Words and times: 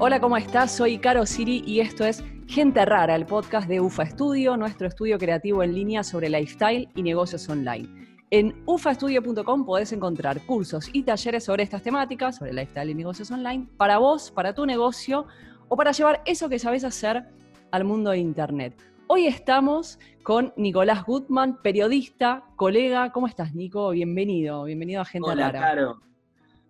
Hola, 0.00 0.20
¿cómo 0.20 0.36
estás? 0.36 0.70
Soy 0.72 0.98
Caro 0.98 1.24
Siri 1.24 1.62
y 1.66 1.80
esto 1.80 2.04
es 2.04 2.22
Gente 2.46 2.84
Rara, 2.84 3.16
el 3.16 3.24
podcast 3.24 3.66
de 3.66 3.80
UFA 3.80 4.04
Studio, 4.04 4.56
nuestro 4.56 4.86
estudio 4.86 5.18
creativo 5.18 5.62
en 5.62 5.74
línea 5.74 6.04
sobre 6.04 6.28
lifestyle 6.28 6.88
y 6.94 7.02
negocios 7.02 7.48
online. 7.48 7.88
En 8.30 8.62
ufastudio.com 8.66 9.64
podés 9.64 9.92
encontrar 9.92 10.44
cursos 10.44 10.90
y 10.92 11.04
talleres 11.04 11.44
sobre 11.44 11.62
estas 11.62 11.82
temáticas, 11.82 12.36
sobre 12.36 12.52
lifestyle 12.52 12.90
y 12.90 12.94
negocios 12.94 13.30
online, 13.30 13.66
para 13.78 13.96
vos, 13.96 14.30
para 14.30 14.54
tu 14.54 14.66
negocio 14.66 15.26
o 15.68 15.76
para 15.76 15.92
llevar 15.92 16.22
eso 16.26 16.48
que 16.50 16.58
sabés 16.58 16.84
hacer 16.84 17.24
al 17.70 17.84
mundo 17.84 18.10
de 18.10 18.18
Internet. 18.18 18.93
Hoy 19.06 19.26
estamos 19.26 19.98
con 20.22 20.52
Nicolás 20.56 21.04
Gutman, 21.04 21.60
periodista, 21.62 22.44
colega. 22.56 23.12
¿Cómo 23.12 23.26
estás, 23.26 23.54
Nico? 23.54 23.90
Bienvenido, 23.90 24.64
bienvenido 24.64 25.02
a 25.02 25.04
Gente 25.04 25.30
Hola. 25.30 25.52
Caro. 25.52 26.00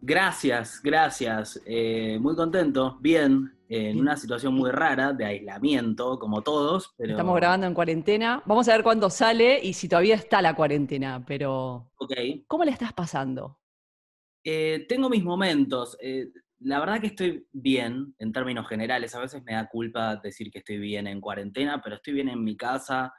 Gracias, 0.01 0.81
gracias. 0.83 1.61
Eh, 1.65 2.19
muy 2.21 2.35
contento, 2.37 2.99
bien, 3.01 3.57
en 3.69 3.99
una 4.01 4.17
situación 4.17 4.53
muy 4.55 4.71
rara 4.71 5.13
de 5.13 5.25
aislamiento, 5.25 6.19
como 6.19 6.43
todos. 6.43 6.93
Pero... 6.99 7.13
Estamos 7.13 7.37
grabando 7.37 7.67
en 7.67 7.75
cuarentena. 7.75 8.43
Vamos 8.45 8.69
a 8.69 8.73
ver 8.73 8.83
cuándo 8.83 9.09
sale 9.09 9.61
y 9.63 9.73
si 9.73 9.89
todavía 9.89 10.17
está 10.17 10.43
la 10.43 10.55
cuarentena, 10.55 11.25
pero 11.27 11.91
Ok. 11.97 12.13
¿cómo 12.47 12.65
le 12.65 12.73
estás 12.73 12.93
pasando? 12.93 13.59
Eh, 14.45 14.85
tengo 14.89 15.09
mis 15.09 15.25
momentos. 15.25 15.97
eh, 16.03 16.29
la 16.65 16.81
verdad 16.81 17.01
que 17.01 17.09
estoy 17.09 17.47
bien 17.53 18.15
en 18.19 18.33
términos 18.33 18.67
generales. 18.67 19.15
A 19.15 19.21
veces 19.21 19.43
me 19.45 19.53
da 19.53 19.69
culpa 19.69 20.17
decir 20.17 20.51
que 20.51 20.61
estoy 20.61 20.79
bien 20.79 21.07
en 21.07 21.21
cuarentena, 21.21 21.81
pero 21.83 21.97
estoy 21.97 22.15
bien 22.15 22.31
en 22.31 22.43
mi 22.43 22.57
casa. 22.57 23.13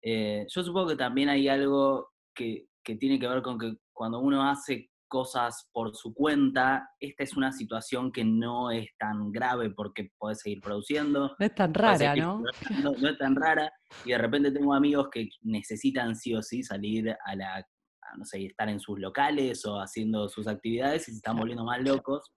Eh, 0.00 0.46
yo 0.48 0.62
supongo 0.62 0.90
que 0.90 0.96
también 0.96 1.28
hay 1.28 1.48
algo 1.48 2.10
que, 2.32 2.68
que 2.84 2.94
tiene 2.96 3.18
que 3.18 3.26
ver 3.26 3.42
con 3.42 3.58
que 3.58 3.74
cuando 3.92 4.20
uno 4.20 4.48
hace 4.48 4.88
cosas 5.08 5.68
por 5.72 5.94
su 5.96 6.14
cuenta, 6.14 6.88
esta 7.00 7.24
es 7.24 7.36
una 7.36 7.52
situación 7.52 8.12
que 8.12 8.24
no 8.24 8.70
es 8.70 8.88
tan 8.98 9.32
grave 9.32 9.70
porque 9.70 10.10
podés 10.16 10.40
seguir 10.40 10.60
produciendo. 10.60 11.34
No 11.38 11.46
es 11.46 11.54
tan 11.56 11.74
rara, 11.74 12.14
¿no? 12.14 12.40
no 12.82 13.08
es 13.08 13.18
tan 13.18 13.34
rara. 13.34 13.70
Y 14.04 14.10
de 14.12 14.18
repente 14.18 14.52
tengo 14.52 14.74
amigos 14.74 15.08
que 15.12 15.28
necesitan 15.42 16.14
sí 16.14 16.34
o 16.34 16.40
sí 16.40 16.62
salir 16.62 17.14
a 17.26 17.34
la, 17.34 17.56
a, 17.56 18.16
no 18.16 18.24
sé, 18.24 18.46
estar 18.46 18.68
en 18.68 18.78
sus 18.78 19.00
locales 19.00 19.66
o 19.66 19.80
haciendo 19.80 20.28
sus 20.28 20.46
actividades 20.46 21.08
y 21.08 21.10
se 21.10 21.16
están 21.16 21.36
volviendo 21.36 21.64
más 21.64 21.82
locos. 21.82 22.30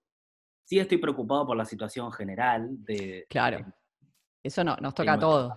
Sí 0.66 0.80
estoy 0.80 0.98
preocupado 0.98 1.46
por 1.46 1.56
la 1.56 1.64
situación 1.64 2.10
general 2.12 2.68
de... 2.84 3.24
Claro. 3.30 3.58
de- 3.58 3.72
Eso 4.42 4.64
no, 4.64 4.76
nos 4.80 4.94
toca 4.94 5.12
a 5.12 5.18
todos. 5.18 5.52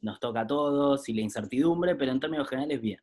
Nos 0.00 0.18
toca 0.18 0.40
a 0.40 0.46
todos 0.46 1.06
y 1.10 1.14
la 1.14 1.20
incertidumbre, 1.20 1.94
pero 1.96 2.12
en 2.12 2.20
términos 2.20 2.48
generales 2.48 2.80
bien. 2.80 2.98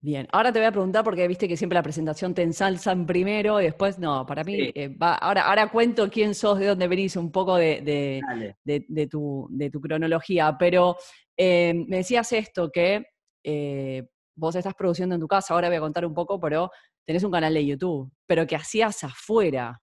Bien, 0.00 0.28
ahora 0.30 0.52
te 0.52 0.60
voy 0.60 0.66
a 0.66 0.70
preguntar 0.72 1.02
porque 1.02 1.26
viste 1.26 1.48
que 1.48 1.56
siempre 1.56 1.74
la 1.74 1.82
presentación 1.82 2.32
te 2.32 2.42
ensalzan 2.42 3.06
primero 3.06 3.60
y 3.60 3.64
después 3.64 3.98
no, 3.98 4.24
para 4.24 4.44
mí, 4.44 4.54
Sí. 4.54 4.72
eh, 4.74 4.88
va, 4.96 5.14
ahora, 5.16 5.48
ahora 5.48 5.68
cuento 5.68 6.08
quién 6.10 6.32
sos, 6.34 6.60
de 6.60 6.66
dónde 6.66 6.86
venís, 6.86 7.16
un 7.16 7.32
poco 7.32 7.56
de, 7.56 7.80
de- 7.80 8.22
de- 8.62 8.84
de 8.86 9.06
tu, 9.08 9.48
de 9.50 9.68
tu 9.70 9.80
cronología, 9.80 10.56
pero 10.56 10.96
eh, 11.36 11.74
me 11.88 11.98
decías 11.98 12.30
esto, 12.32 12.70
que 12.70 13.04
eh, 13.42 14.06
vos 14.36 14.54
estás 14.54 14.74
produciendo 14.74 15.16
en 15.16 15.20
tu 15.20 15.26
casa, 15.26 15.54
ahora 15.54 15.68
voy 15.68 15.78
a 15.78 15.80
contar 15.80 16.06
un 16.06 16.14
poco, 16.14 16.38
pero 16.38 16.70
tenés 17.04 17.24
un 17.24 17.32
canal 17.32 17.52
de 17.54 17.66
YouTube, 17.66 18.12
pero 18.28 18.46
que 18.46 18.54
hacías 18.54 19.02
afuera. 19.02 19.80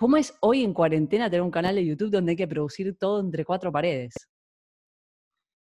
¿Cómo 0.00 0.16
es 0.16 0.34
hoy 0.40 0.64
en 0.64 0.72
cuarentena 0.72 1.28
tener 1.28 1.42
un 1.42 1.50
canal 1.50 1.74
de 1.74 1.84
YouTube 1.84 2.10
donde 2.10 2.30
hay 2.30 2.36
que 2.38 2.48
producir 2.48 2.96
todo 2.96 3.20
entre 3.20 3.44
cuatro 3.44 3.70
paredes? 3.70 4.14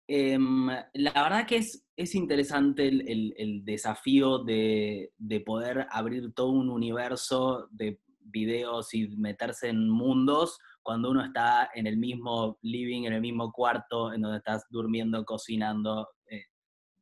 Em, 0.08 0.68
la 0.94 1.12
verdad 1.12 1.46
que 1.46 1.56
es, 1.56 1.84
es 1.94 2.14
interesante 2.14 2.88
el, 2.88 3.06
el- 3.06 3.34
el 3.36 3.62
desafío 3.62 4.38
de, 4.38 5.12
de 5.18 5.40
poder 5.40 5.86
abrir 5.90 6.32
todo 6.32 6.48
un 6.48 6.70
universo 6.70 7.68
de 7.72 8.00
videos 8.20 8.94
y 8.94 9.06
meterse 9.18 9.68
en 9.68 9.90
mundos 9.90 10.58
cuando 10.80 11.10
uno 11.10 11.22
está 11.26 11.68
en 11.74 11.86
el 11.86 11.98
mismo 11.98 12.58
living, 12.62 13.04
en 13.04 13.12
el 13.12 13.20
mismo 13.20 13.52
cuarto, 13.52 14.14
en 14.14 14.22
donde 14.22 14.38
estás 14.38 14.64
durmiendo, 14.70 15.26
cocinando. 15.26 16.08
eh, 16.30 16.44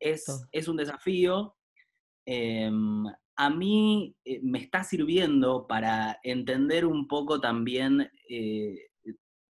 es, 0.00 0.24
es 0.50 0.66
un 0.66 0.78
desafío. 0.78 1.54
Em, 2.26 3.04
a 3.40 3.48
mí 3.48 4.14
eh, 4.26 4.38
me 4.42 4.58
está 4.58 4.84
sirviendo 4.84 5.66
para 5.66 6.20
entender 6.22 6.84
un 6.84 7.08
poco 7.08 7.40
también, 7.40 8.10
eh, 8.28 8.76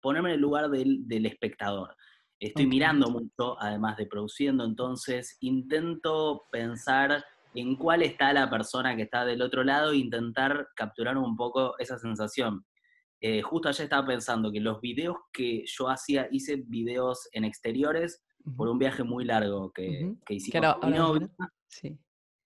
ponerme 0.03 0.29
en 0.29 0.35
el 0.35 0.41
lugar 0.43 0.69
del, 0.69 1.09
del 1.09 1.25
espectador. 1.25 1.97
Estoy 2.39 2.67
mirando 2.67 3.11
mucho, 3.11 3.59
además 3.59 3.97
de 3.97 4.05
produciendo, 4.05 4.65
entonces 4.65 5.39
intento 5.41 6.43
pensar 6.53 7.25
en 7.55 7.75
cuál 7.77 8.03
está 8.03 8.35
la 8.35 8.51
persona 8.51 8.95
que 8.97 9.03
está 9.03 9.25
del 9.25 9.41
otro 9.41 9.65
lado 9.65 9.93
e 9.93 9.97
intentar 9.97 10.69
capturar 10.77 11.17
un 11.17 11.35
poco 11.35 11.79
esa 11.79 11.99
sensación. 11.99 12.67
Eh, 13.23 13.41
justo 13.41 13.71
ayer 13.71 13.85
estaba 13.85 14.07
pensando 14.07 14.53
que 14.53 14.61
los 14.61 14.83
videos 14.83 15.17
que 15.33 15.65
yo 15.65 15.89
hacía, 15.89 16.29
hice 16.31 16.65
videos 16.67 17.31
en 17.33 17.45
exteriores 17.45 18.23
por 18.59 18.69
un 18.69 18.79
viaje 18.79 19.05
muy 19.05 19.25
largo 19.25 19.73
que, 19.73 20.05
ujú. 20.05 20.19
que 20.19 20.25
Que 20.27 20.35
hicimos 20.35 20.75
con 20.77 20.91
mi 20.91 20.99
novia. 20.99 21.31
Sí. 21.69 21.99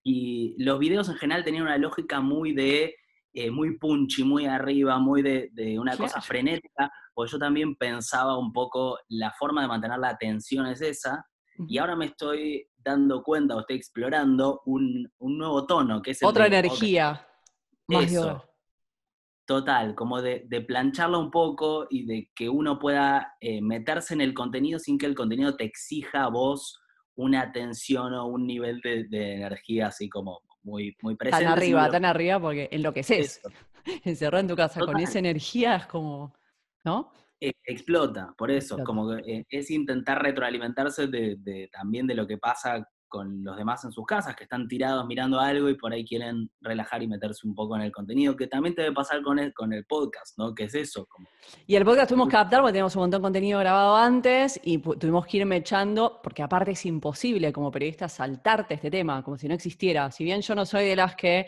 Y 0.04 0.54
los 0.62 0.78
videos 0.78 1.09
en 1.09 1.16
general 1.16 1.42
tenían 1.42 1.65
una 1.65 1.78
lógica 1.78 2.20
muy 2.20 2.53
de, 2.53 2.94
eh, 3.32 3.50
muy 3.50 3.78
punchy, 3.78 4.22
muy 4.22 4.47
arriba, 4.47 4.98
muy 4.98 5.22
de, 5.22 5.48
de 5.53 5.78
una 5.78 5.97
cosa 5.97 6.20
frenética, 6.20 6.92
porque 7.15 7.32
yo 7.32 7.38
también 7.38 7.75
pensaba 7.75 8.38
un 8.38 8.53
poco, 8.53 8.98
la 9.09 9.32
forma 9.32 9.62
de 9.62 9.69
mantener 9.69 9.98
la 9.98 10.10
atención 10.10 10.66
es 10.66 10.82
esa, 10.82 11.26
y 11.69 11.78
ahora 11.78 11.97
me 11.97 12.06
estoy 12.06 12.69
dando 12.76 13.22
cuenta 13.22 13.56
o 13.56 13.60
estoy 13.60 13.76
explorando 13.76 14.62
un, 14.66 15.10
un 15.19 15.38
nuevo 15.38 15.66
tono, 15.66 16.03
que 16.03 16.10
es 16.10 16.22
el 16.22 16.28
Otra 16.28 16.48
de, 16.48 16.59
energía. 16.59 17.26
Más 17.88 18.04
eso. 18.04 18.22
hogar. 18.22 18.50
Total, 19.47 19.94
como 19.94 20.22
de, 20.22 20.44
de 20.47 20.62
plancharla 20.62 21.19
un 21.19 21.31
poco 21.31 21.87
y 21.91 22.06
de 22.06 22.31
que 22.34 22.48
uno 22.48 22.78
pueda 22.78 23.34
eh, 23.41 23.60
meterse 23.60 24.14
en 24.14 24.22
el 24.22 24.32
contenido 24.32 24.78
sin 24.78 24.97
que 24.97 25.04
el 25.06 25.14
contenido 25.14 25.54
te 25.54 25.64
exija 25.64 26.25
a 26.25 26.28
vos 26.28 26.81
una 27.16 27.42
atención 27.42 28.12
o 28.14 28.26
un 28.26 28.47
nivel 28.47 28.80
de, 28.80 29.04
de 29.04 29.34
energía 29.36 29.88
así 29.88 30.08
como 30.08 30.41
muy, 30.62 30.97
muy 31.02 31.14
presente. 31.16 31.44
Tan 31.44 31.52
arriba, 31.52 31.91
tan 31.91 32.04
arriba, 32.04 32.41
porque 32.41 32.69
enloqueces. 32.72 33.41
Encerrado 34.04 34.41
en 34.41 34.48
tu 34.48 34.56
casa 34.56 34.80
con 34.80 34.98
esa 34.98 35.19
energía 35.19 35.76
es 35.76 35.86
como, 35.86 36.34
¿no? 36.84 37.12
eh, 37.41 37.52
explota, 37.64 38.32
por 38.38 38.50
eso, 38.50 38.76
Explota. 38.76 38.84
como 38.84 39.08
que 39.10 39.32
eh, 39.41 39.44
es 39.50 39.70
intentar 39.70 40.22
retroalimentarse 40.22 41.06
de, 41.08 41.36
de- 41.38 41.69
también 41.70 42.06
de 42.06 42.14
lo 42.14 42.26
que 42.26 42.38
pasa 42.38 42.88
con 43.09 43.44
los 43.44 43.56
demás 43.56 43.84
en 43.84 43.92
sus 43.92 44.04
casas, 44.06 44.34
que 44.34 44.44
están 44.44 44.66
tirados 44.66 45.06
mirando 45.06 45.38
algo 45.38 45.69
y 45.69 45.76
por 45.76 45.92
ahí 45.92 46.04
quieren 46.04 46.50
relajar 46.60 47.03
y 47.03 47.06
meterse 47.09 47.47
un 47.47 47.54
poco 47.54 47.76
en 47.76 47.82
el 47.82 47.92
contenido, 47.92 48.34
que 48.34 48.47
también 48.48 48.75
te 48.75 48.82
debe 48.82 48.94
pasar 48.94 49.22
con 49.22 49.38
el, 49.38 49.53
con 49.54 49.72
el 49.72 49.84
podcast, 49.84 50.37
¿no? 50.38 50.54
Que 50.54 50.65
es 50.65 50.75
eso, 50.75 51.06
como 51.06 51.28
Y 51.66 51.76
el 51.76 51.84
podcast 51.84 52.09
tuvimos 52.09 52.28
que 52.28 52.37
adaptar 52.37 52.60
porque 52.60 52.72
teníamos 52.72 52.97
un 52.97 53.03
montón 53.03 53.20
de 53.20 53.26
contenido 53.26 53.59
grabado 53.60 53.97
antes 53.97 54.60
y 54.64 54.78
tuvimos 54.78 55.26
que 55.26 55.37
irme 55.37 55.56
echando, 55.56 56.20
porque 56.22 56.43
aparte 56.43 56.72
es 56.72 56.84
imposible 56.87 57.53
como 57.53 57.70
periodista 57.70 58.09
saltarte 58.09 58.75
este 58.75 58.91
tema, 58.91 59.22
como 59.22 59.37
si 59.38 59.47
no 59.48 59.54
existiera. 59.54 60.10
Si 60.10 60.25
bien 60.25 60.41
yo 60.41 60.54
no 60.54 60.66
soy 60.66 60.87
de 60.87 60.97
las 60.97 61.14
que 61.14 61.47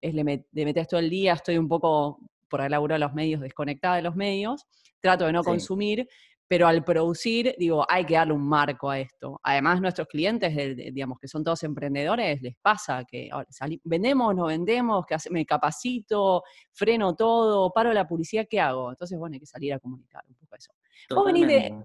es 0.00 0.14
le 0.14 0.22
met- 0.24 0.46
de 0.50 0.64
metes 0.64 0.86
todo 0.88 1.00
el 1.00 1.08
día, 1.08 1.32
estoy 1.32 1.56
un 1.56 1.68
poco 1.68 2.18
por 2.48 2.60
el 2.60 2.70
laburo 2.70 2.94
de 2.94 2.98
los 3.00 3.14
medios, 3.14 3.40
desconectada 3.40 3.96
de 3.96 4.02
los 4.02 4.14
medios, 4.14 4.66
trato 5.00 5.24
de 5.26 5.32
no 5.32 5.42
Sí. 5.42 5.50
consumir, 5.50 6.06
pero 6.48 6.66
al 6.68 6.84
producir, 6.84 7.54
digo, 7.58 7.84
hay 7.88 8.04
que 8.04 8.14
darle 8.14 8.32
un 8.34 8.46
marco 8.48 8.88
a 8.90 9.00
esto. 9.00 9.40
Además, 9.42 9.80
nuestros 9.80 10.06
clientes, 10.06 10.54
digamos, 10.94 11.18
que 11.18 11.26
son 11.28 11.42
todos 11.42 11.62
emprendedores, 11.64 12.40
les 12.42 12.56
pasa 12.56 13.04
que 13.04 13.28
ahora 13.32 13.48
vendemos, 13.84 14.34
no 14.34 14.46
vendemos, 14.46 15.04
que 15.06 15.16
me 15.30 15.44
capacito, 15.44 16.42
freno 16.72 17.14
todo, 17.16 17.72
paro 17.72 17.92
la 17.92 18.06
publicidad, 18.06 18.46
¿qué 18.48 18.60
hago? 18.60 18.90
Entonces, 18.90 19.18
bueno, 19.18 19.34
hay 19.34 19.40
que 19.40 19.46
salir 19.46 19.72
a 19.74 19.78
comunicar 19.80 20.22
un 20.28 20.34
poco 20.36 20.54
eso. 20.56 20.72
Vos 21.10 21.24
venís 21.26 21.46
de-. 21.46 21.84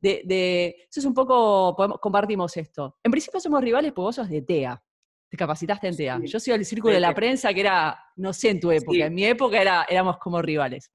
De, 0.00 0.22
de, 0.24 0.66
eso 0.88 1.00
es 1.00 1.06
un 1.06 1.12
poco, 1.12 1.74
podemos- 1.76 1.98
compartimos 1.98 2.56
esto. 2.56 2.98
En 3.02 3.10
principio 3.10 3.40
somos 3.40 3.60
rivales 3.60 3.90
porque 3.92 4.04
vos 4.06 4.14
sos 4.14 4.28
de 4.28 4.42
TEA. 4.42 4.80
Te 5.28 5.36
capacitaste 5.36 5.88
en 5.88 5.96
TEA. 5.96 6.18
Sí. 6.20 6.26
Yo 6.28 6.38
soy 6.40 6.52
del 6.52 6.64
círculo 6.64 6.90
de 6.92 6.98
De 6.98 7.00
la 7.00 7.12
prensa, 7.14 7.52
que 7.52 7.60
era, 7.60 7.98
no 8.14 8.32
sé 8.32 8.50
en 8.50 8.60
tu 8.60 8.70
época, 8.70 8.92
Sí. 8.92 9.02
en 9.02 9.12
mi 9.12 9.24
época 9.24 9.60
era, 9.60 9.84
éramos 9.88 10.18
como 10.18 10.40
rivales. 10.40 10.92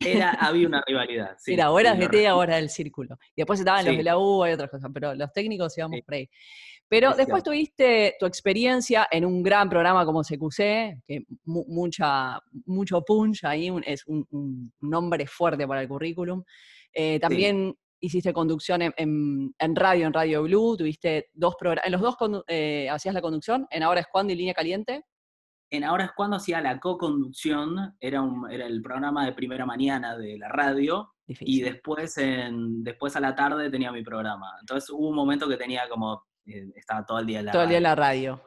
Era, 0.00 0.30
había 0.30 0.66
una 0.66 0.82
rivalidad. 0.86 1.36
Sí, 1.38 1.52
era 1.52 1.64
sí, 1.64 1.68
de 1.68 2.30
o 2.32 2.42
eras 2.42 2.56
del 2.56 2.70
círculo. 2.70 3.18
Y 3.36 3.42
después 3.42 3.58
estaban 3.60 3.84
los 3.84 3.92
Sí. 3.92 3.98
de 3.98 4.02
la 4.04 4.18
U 4.18 4.46
y 4.46 4.52
otras 4.52 4.70
cosas, 4.70 4.90
pero 4.94 5.14
los 5.14 5.32
técnicos 5.32 5.76
íbamos 5.76 5.96
Sí. 5.98 6.02
por 6.02 6.14
ahí. 6.14 6.28
Pero 6.88 7.10
Es 7.10 7.18
después 7.18 7.42
tuviste 7.44 8.16
tu 8.18 8.26
experiencia 8.26 9.06
en 9.10 9.24
un 9.24 9.42
gran 9.42 9.68
programa 9.68 10.04
como 10.04 10.24
CQC, 10.24 11.02
que 11.06 11.24
mu- 11.44 11.64
mucha, 11.68 12.40
mucho 12.66 13.02
punch 13.02 13.44
ahí, 13.44 13.70
un- 13.70 13.84
es 13.86 14.04
un, 14.06 14.26
un 14.30 14.72
nombre 14.80 15.26
fuerte 15.26 15.68
para 15.68 15.82
el 15.82 15.88
currículum. 15.88 16.42
Eh, 16.92 17.20
también 17.20 17.76
hiciste 18.00 18.32
conducción 18.32 18.82
en, 18.82 18.94
en- 18.96 19.54
en 19.58 19.76
radio, 19.76 20.06
en 20.06 20.12
Radio 20.12 20.42
Blue, 20.42 20.76
tuviste 20.76 21.28
dos 21.34 21.54
programas, 21.56 21.84
en 21.86 21.92
los 21.92 22.00
dos 22.00 22.16
eh, 22.48 22.88
hacías 22.90 23.14
la 23.14 23.20
conducción, 23.20 23.66
en 23.70 23.82
Ahora 23.82 24.00
es 24.00 24.06
Cuando 24.10 24.32
y 24.32 24.36
Línea 24.36 24.54
Caliente. 24.54 25.04
En 25.70 25.84
Ahora 25.84 26.04
es 26.06 26.12
cuando 26.12 26.36
hacía 26.36 26.60
la 26.60 26.80
co-conducción, 26.80 27.96
era, 28.00 28.22
un- 28.22 28.50
era 28.50 28.66
el 28.66 28.82
programa 28.82 29.24
de 29.26 29.32
primera 29.32 29.64
mañana 29.66 30.16
de 30.16 30.36
la 30.38 30.48
radio, 30.48 31.12
y 31.28 31.60
después, 31.60 32.18
en, 32.18 32.82
después 32.82 33.14
a 33.14 33.20
la 33.20 33.34
tarde 33.36 33.70
tenía 33.70 33.92
mi 33.92 34.02
programa. 34.02 34.52
Entonces 34.60 34.90
hubo 34.90 35.08
un 35.08 35.14
momento 35.14 35.48
que 35.48 35.56
tenía 35.56 35.88
como, 35.88 36.26
eh, 36.46 36.66
estaba 36.74 37.06
todo 37.06 37.20
el 37.20 37.26
día 37.26 37.38
en 37.40 37.46
la 37.46 37.52
todo 37.52 37.62
el 37.62 37.68
día 37.68 37.78
en 37.78 37.84
radio. 37.84 37.96
la 37.96 38.08
radio. 38.08 38.42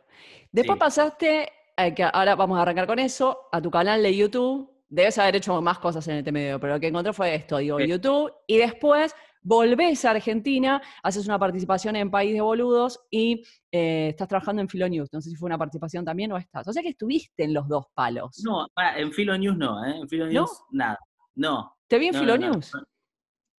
Después 0.52 0.76
Sí. 0.76 0.80
pasaste 0.80 1.50
eh, 1.78 1.96
que 1.96 2.04
ahora 2.04 2.36
vamos 2.36 2.60
a 2.60 2.62
arrancar 2.64 2.86
con 2.86 3.00
eso, 3.00 3.48
a 3.52 3.62
tu 3.62 3.72
canal 3.72 4.04
de 4.04 4.16
YouTube. 4.16 4.70
Debes 4.90 5.18
haber 5.18 5.38
hecho 5.38 5.60
más 5.62 5.80
cosas 5.80 6.08
en 6.10 6.18
este 6.18 6.32
medio, 6.32 6.60
pero 6.60 6.74
lo 6.74 6.80
que 6.80 6.88
encontré 6.88 7.14
fue 7.14 7.34
esto, 7.34 7.58
digo, 7.58 7.80
Sí. 7.80 7.88
YouTube, 7.88 8.32
y 8.46 8.58
después 8.58 9.16
volvés 9.44 10.06
a 10.06 10.12
Argentina, 10.12 10.82
haces 11.04 11.26
una 11.28 11.38
participación 11.38 11.96
en 11.96 12.10
País 12.10 12.34
de 12.34 12.42
Boludos 12.42 13.00
y 13.12 13.44
eh, 13.72 14.10
estás 14.10 14.28
trabajando 14.28 14.62
en 14.62 14.70
Filonews. 14.70 15.12
No 15.12 15.22
sé 15.22 15.30
si 15.30 15.36
fue 15.36 15.48
una 15.48 15.58
participación 15.58 16.04
también 16.06 16.32
o 16.32 16.38
estás. 16.38 16.68
O 16.68 16.74
sea 16.74 16.82
que 16.82 16.90
estuviste 16.90 17.44
en 17.44 17.54
los 17.54 17.68
dos 17.68 17.86
palos. 17.94 18.42
No, 18.44 18.68
en 18.96 19.12
Filo 19.12 19.38
News 19.38 19.58
no, 19.58 19.86
¿eh? 19.86 19.98
En 19.98 20.08
Filo 20.08 20.28
News 20.28 20.64
nada. 20.72 20.98
No. 21.36 21.76
¿Te 21.88 22.00
vi 22.00 22.08
en 22.08 22.14
no, 22.14 22.20
no, 22.22 22.26
no, 22.26 22.34
Filonews? 22.36 22.74
no. 22.74 22.82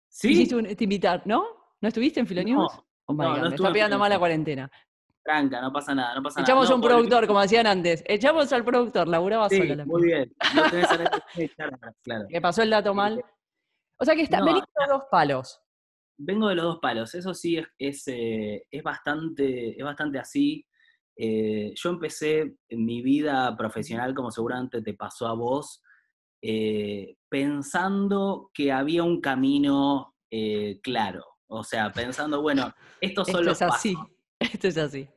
¿Sí? 0.09 0.33
Hiciste 0.33 0.57
un- 0.57 0.75
te 0.77 0.85
invitar, 0.85 1.23
¿no? 1.27 1.45
¿No 1.81 1.89
estuviste 1.89 2.21
en 2.21 2.27
Filonews? 2.27 2.73
No, 2.73 2.87
oh 3.07 3.13
my 3.13 3.19
no, 3.25 3.29
God, 3.31 3.37
no 3.37 3.49
me 3.51 3.55
está 3.57 3.67
en 3.69 3.73
pillando 3.73 3.99
mal 3.99 4.11
la 4.11 4.19
cuarentena. 4.19 4.71
Tranca, 5.25 5.61
no 5.61 5.73
pasa 5.73 5.95
nada, 5.95 6.15
no 6.15 6.23
pasa 6.23 6.41
Echamos 6.43 6.65
nada. 6.65 6.73
a 6.73 6.77
un 6.77 6.81
No, 6.83 6.87
productor, 6.87 7.25
volví- 7.25 7.27
como 7.27 7.41
decían 7.41 7.67
antes. 7.67 8.05
Echamos 8.07 8.53
al 8.53 8.63
productor, 8.65 9.09
laburaba 9.09 9.49
Sí, 9.49 9.57
sola. 9.57 9.75
la 9.77 9.85
muy 9.87 10.03
bien. 10.05 10.33
No 10.55 10.63
tenés 10.71 10.91
a 10.91 10.95
echar, 11.37 11.71
claro. 12.03 12.25
Que 12.29 12.41
pasó 12.41 12.63
el 12.63 12.71
dato 12.71 12.95
mal. 12.95 13.25
O 13.99 14.05
sea 14.05 14.15
que 14.15 14.23
está, 14.23 14.39
No, 14.41 14.45
venís 14.47 14.63
los 14.79 14.89
dos 14.89 15.03
palos. 15.11 15.61
Vengo 16.17 16.49
de 16.49 16.55
los 16.55 16.65
dos 16.65 16.79
palos, 16.81 17.15
eso 17.15 17.35
sí 17.35 17.57
es, 17.57 17.67
es, 17.79 18.09
eh, 18.09 18.67
es 18.71 18.83
bastante, 18.83 19.77
es 19.79 19.85
bastante 19.85 20.19
así. 20.19 20.67
Eh, 21.17 21.73
yo 21.75 21.91
empecé 21.91 22.57
mi 22.71 23.03
vida 23.03 23.57
profesional, 23.57 24.15
como 24.15 24.31
seguramente 24.31 24.83
te 24.83 24.95
pasó 24.95 25.27
a 25.27 25.35
vos, 25.35 25.83
eh, 26.43 27.17
pensando 27.29 28.51
que 28.53 28.73
había 28.73 29.03
un 29.03 29.21
camino 29.21 30.15
claro. 30.83 31.25
O 31.47 31.63
sea, 31.63 31.93
pensando, 31.93 32.43
bueno, 32.43 32.75
estos 33.01 33.29
son 33.29 33.37
Esto 33.37 33.51
los 33.51 33.63
es 33.63 33.63
así. 33.63 33.95
pasos. 33.95 34.11
Esto 34.41 34.69
es 34.69 34.77
así. 34.79 35.09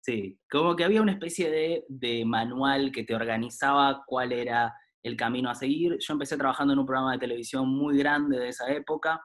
Sí, 0.00 0.38
como 0.50 0.74
que 0.76 0.84
había 0.84 1.02
una 1.02 1.12
especie 1.12 1.50
de, 1.50 1.84
de 1.88 2.24
manual 2.24 2.90
que 2.92 3.04
te 3.04 3.14
organizaba 3.14 4.02
cuál 4.06 4.32
era 4.32 4.72
el 5.02 5.16
camino 5.16 5.50
a 5.50 5.54
seguir. 5.54 5.98
Yo 6.00 6.12
empecé 6.14 6.36
trabajando 6.36 6.72
en 6.72 6.78
un 6.78 6.86
programa 6.86 7.12
de 7.12 7.18
televisión 7.18 7.68
muy 7.68 7.98
grande 7.98 8.38
de 8.38 8.48
esa 8.48 8.68
época. 8.72 9.20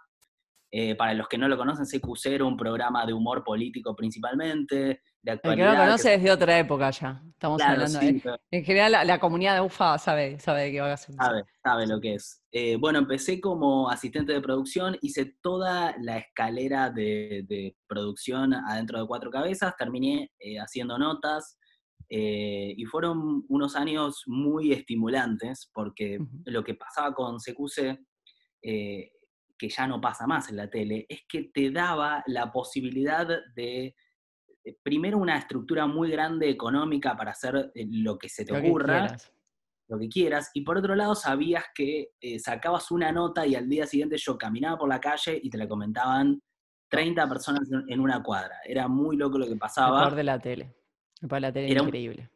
Eh, 0.74 0.96
para 0.96 1.14
los 1.14 1.28
que 1.28 1.38
no 1.38 1.50
lo 1.50 1.58
conocen, 1.58 1.86
CQC 1.86 2.28
era 2.36 2.46
un 2.46 2.56
programa 2.56 3.06
de 3.06 3.12
humor 3.12 3.44
político 3.44 3.94
principalmente, 3.94 4.76
de 4.76 4.92
El 4.92 5.00
que 5.24 5.32
actualidad. 5.32 5.66
no 5.66 5.72
lo 5.74 5.78
que- 5.80 5.86
conoce 5.86 6.10
desde 6.12 6.32
otra 6.32 6.58
época 6.60 6.90
ya. 6.92 7.22
Estamos 7.30 7.58
Claro, 7.58 7.74
hablando 7.74 8.00
sí, 8.00 8.12
de. 8.14 8.20
pero 8.22 8.38
En 8.52 8.64
general, 8.64 8.92
la, 8.94 9.04
la 9.04 9.20
comunidad 9.20 9.56
de 9.56 9.62
UFA 9.62 9.98
sabe, 9.98 10.40
sabe 10.40 10.62
de 10.64 10.72
qué 10.72 10.80
va 10.82 10.94
a 10.94 10.98
ser. 10.98 11.14
sabe, 11.16 11.44
sabe 11.62 11.88
lo 11.88 12.00
que 12.00 12.14
es. 12.16 12.42
Eh, 12.54 12.78
bueno, 12.78 13.00
empecé 13.00 13.42
como 13.42 13.90
asistente 13.90 14.32
de 14.32 14.40
producción, 14.42 14.98
hice 15.02 15.36
toda 15.42 15.94
la 16.00 16.18
escalera 16.20 16.90
de, 16.90 17.44
de 17.50 17.76
producción 17.88 18.54
adentro 18.54 19.02
de 19.02 19.08
cuatro 19.08 19.30
cabezas, 19.30 19.76
terminé 19.78 20.32
eh, 20.40 20.58
haciendo 20.58 20.98
notas, 20.98 21.58
eh, 22.10 22.74
y 22.78 22.86
fueron 22.86 23.44
unos 23.50 23.76
años 23.76 24.24
muy 24.26 24.72
estimulantes, 24.72 25.70
porque 25.74 26.20
lo 26.46 26.64
que 26.64 26.76
pasaba 26.76 27.14
con 27.14 27.40
CQC, 27.40 28.00
eh, 28.64 29.12
que 29.62 29.70
ya 29.70 29.86
no 29.86 30.02
pasa 30.02 30.26
más 30.26 30.50
en 30.50 30.56
la 30.58 30.68
tele, 30.72 31.06
es 31.08 31.22
que 31.30 31.44
te 31.54 31.70
daba 31.70 32.24
la 32.26 32.52
posibilidad 32.52 33.28
de, 33.54 33.96
eh, 34.64 34.78
primero, 34.82 35.20
una 35.20 35.38
estructura 35.38 35.86
muy 35.86 36.10
grande 36.10 36.50
económica 36.50 37.16
para 37.16 37.30
hacer 37.30 37.72
eh, 37.76 37.86
lo 37.92 38.18
que 38.18 38.28
se 38.28 38.44
te 38.44 38.54
Lo 38.54 38.58
ocurra, 38.60 39.16
lo 39.88 40.00
que 40.00 40.10
quieras, 40.10 40.50
y 40.56 40.62
por 40.62 40.80
otro 40.80 40.96
lado 40.96 41.14
sabías 41.14 41.66
que 41.76 42.10
eh, 42.20 42.40
sacabas 42.40 42.90
una 42.90 43.12
nota 43.12 43.46
y 43.46 43.54
al 43.54 43.70
día 43.70 43.86
siguiente 43.86 44.18
yo 44.18 44.36
caminaba 44.36 44.80
por 44.80 44.90
la 44.90 45.00
calle 45.00 45.40
y 45.44 45.48
te 45.52 45.60
la 45.60 45.68
comentaban 45.68 46.42
30 46.90 47.30
personas 47.30 47.70
en- 47.88 48.00
una 48.00 48.24
cuadra. 48.24 48.56
Era 48.66 48.88
muy 48.88 49.16
loco 49.16 49.38
lo 49.38 49.46
que 49.46 49.52
El 49.54 49.60
pasaba 49.60 50.00
poder 50.06 50.16
de 50.16 50.24
la 50.24 50.40
tele. 50.40 50.76
El 51.22 51.28
poder 51.28 51.42
de 51.44 51.48
la 51.50 51.54
tele 51.54 51.72
Era 51.72 51.82
un- 51.84 51.88
increíble. 51.90 52.30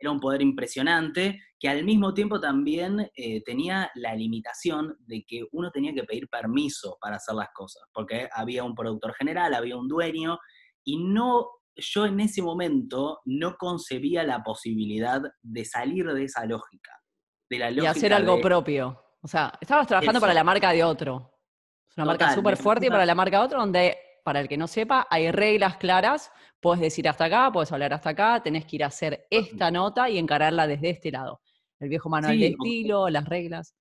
Era 0.00 0.10
un 0.10 0.18
poder 0.20 0.40
impresionante, 0.42 1.40
que 1.58 1.68
al 1.68 1.84
mismo 1.84 2.14
tiempo 2.14 2.40
también 2.40 3.10
eh, 3.14 3.42
tenía 3.44 3.90
la 3.94 4.14
limitación 4.14 4.96
de 5.00 5.24
que 5.26 5.44
uno 5.52 5.70
tenía 5.70 5.92
que 5.92 6.04
pedir 6.04 6.28
permiso 6.28 6.96
para 7.00 7.16
hacer 7.16 7.34
las 7.34 7.50
cosas, 7.54 7.82
porque 7.92 8.28
había 8.32 8.64
un 8.64 8.74
productor 8.74 9.14
general, 9.14 9.52
había 9.54 9.76
un 9.76 9.88
dueño, 9.88 10.38
y 10.84 10.96
no, 11.04 11.46
yo 11.76 12.06
en 12.06 12.18
ese 12.20 12.40
momento 12.42 13.20
no 13.26 13.56
concebía 13.58 14.22
la 14.24 14.42
posibilidad 14.42 15.20
de 15.42 15.64
salir 15.66 16.06
de 16.06 16.24
esa 16.24 16.46
lógica. 16.46 16.92
De 17.50 17.58
la 17.58 17.70
Y 17.70 17.74
lógica 17.74 17.90
hacer 17.90 18.14
algo 18.14 18.36
de- 18.36 18.42
propio. 18.42 19.02
O 19.22 19.28
sea, 19.28 19.52
estabas 19.60 19.86
trabajando 19.86 20.16
Eso. 20.16 20.20
para 20.22 20.32
la 20.34 20.44
marca 20.44 20.72
de 20.72 20.82
otro. 20.82 21.36
Es 21.90 21.96
una 21.98 22.06
marca 22.06 22.32
súper 22.34 22.56
fuerte 22.56 22.86
y 22.86 22.90
para 22.90 23.04
la 23.04 23.14
marca 23.14 23.38
de 23.38 23.44
otro, 23.44 23.58
donde, 23.60 23.98
para 24.24 24.40
el 24.40 24.48
que 24.48 24.56
no 24.56 24.66
sepa, 24.66 25.06
hay 25.10 25.30
reglas 25.30 25.76
claras. 25.76 26.32
Puedes 26.60 26.80
decir 26.80 27.08
hasta 27.08 27.24
acá, 27.26 27.50
puedes 27.52 27.72
hablar 27.72 27.92
hasta 27.92 28.10
acá, 28.10 28.42
tenés 28.42 28.66
que 28.66 28.76
ir 28.76 28.84
a 28.84 28.88
hacer 28.88 29.26
esta 29.30 29.70
nota 29.70 30.08
y 30.10 30.18
encararla 30.18 30.66
desde 30.66 30.90
este 30.90 31.10
lado. 31.10 31.40
El 31.78 31.88
viejo 31.88 32.08
manual 32.10 32.34
Sí, 32.34 32.40
de 32.40 32.46
o- 32.48 32.50
estilo, 32.50 33.08
las 33.08 33.28
reglas. 33.28 33.74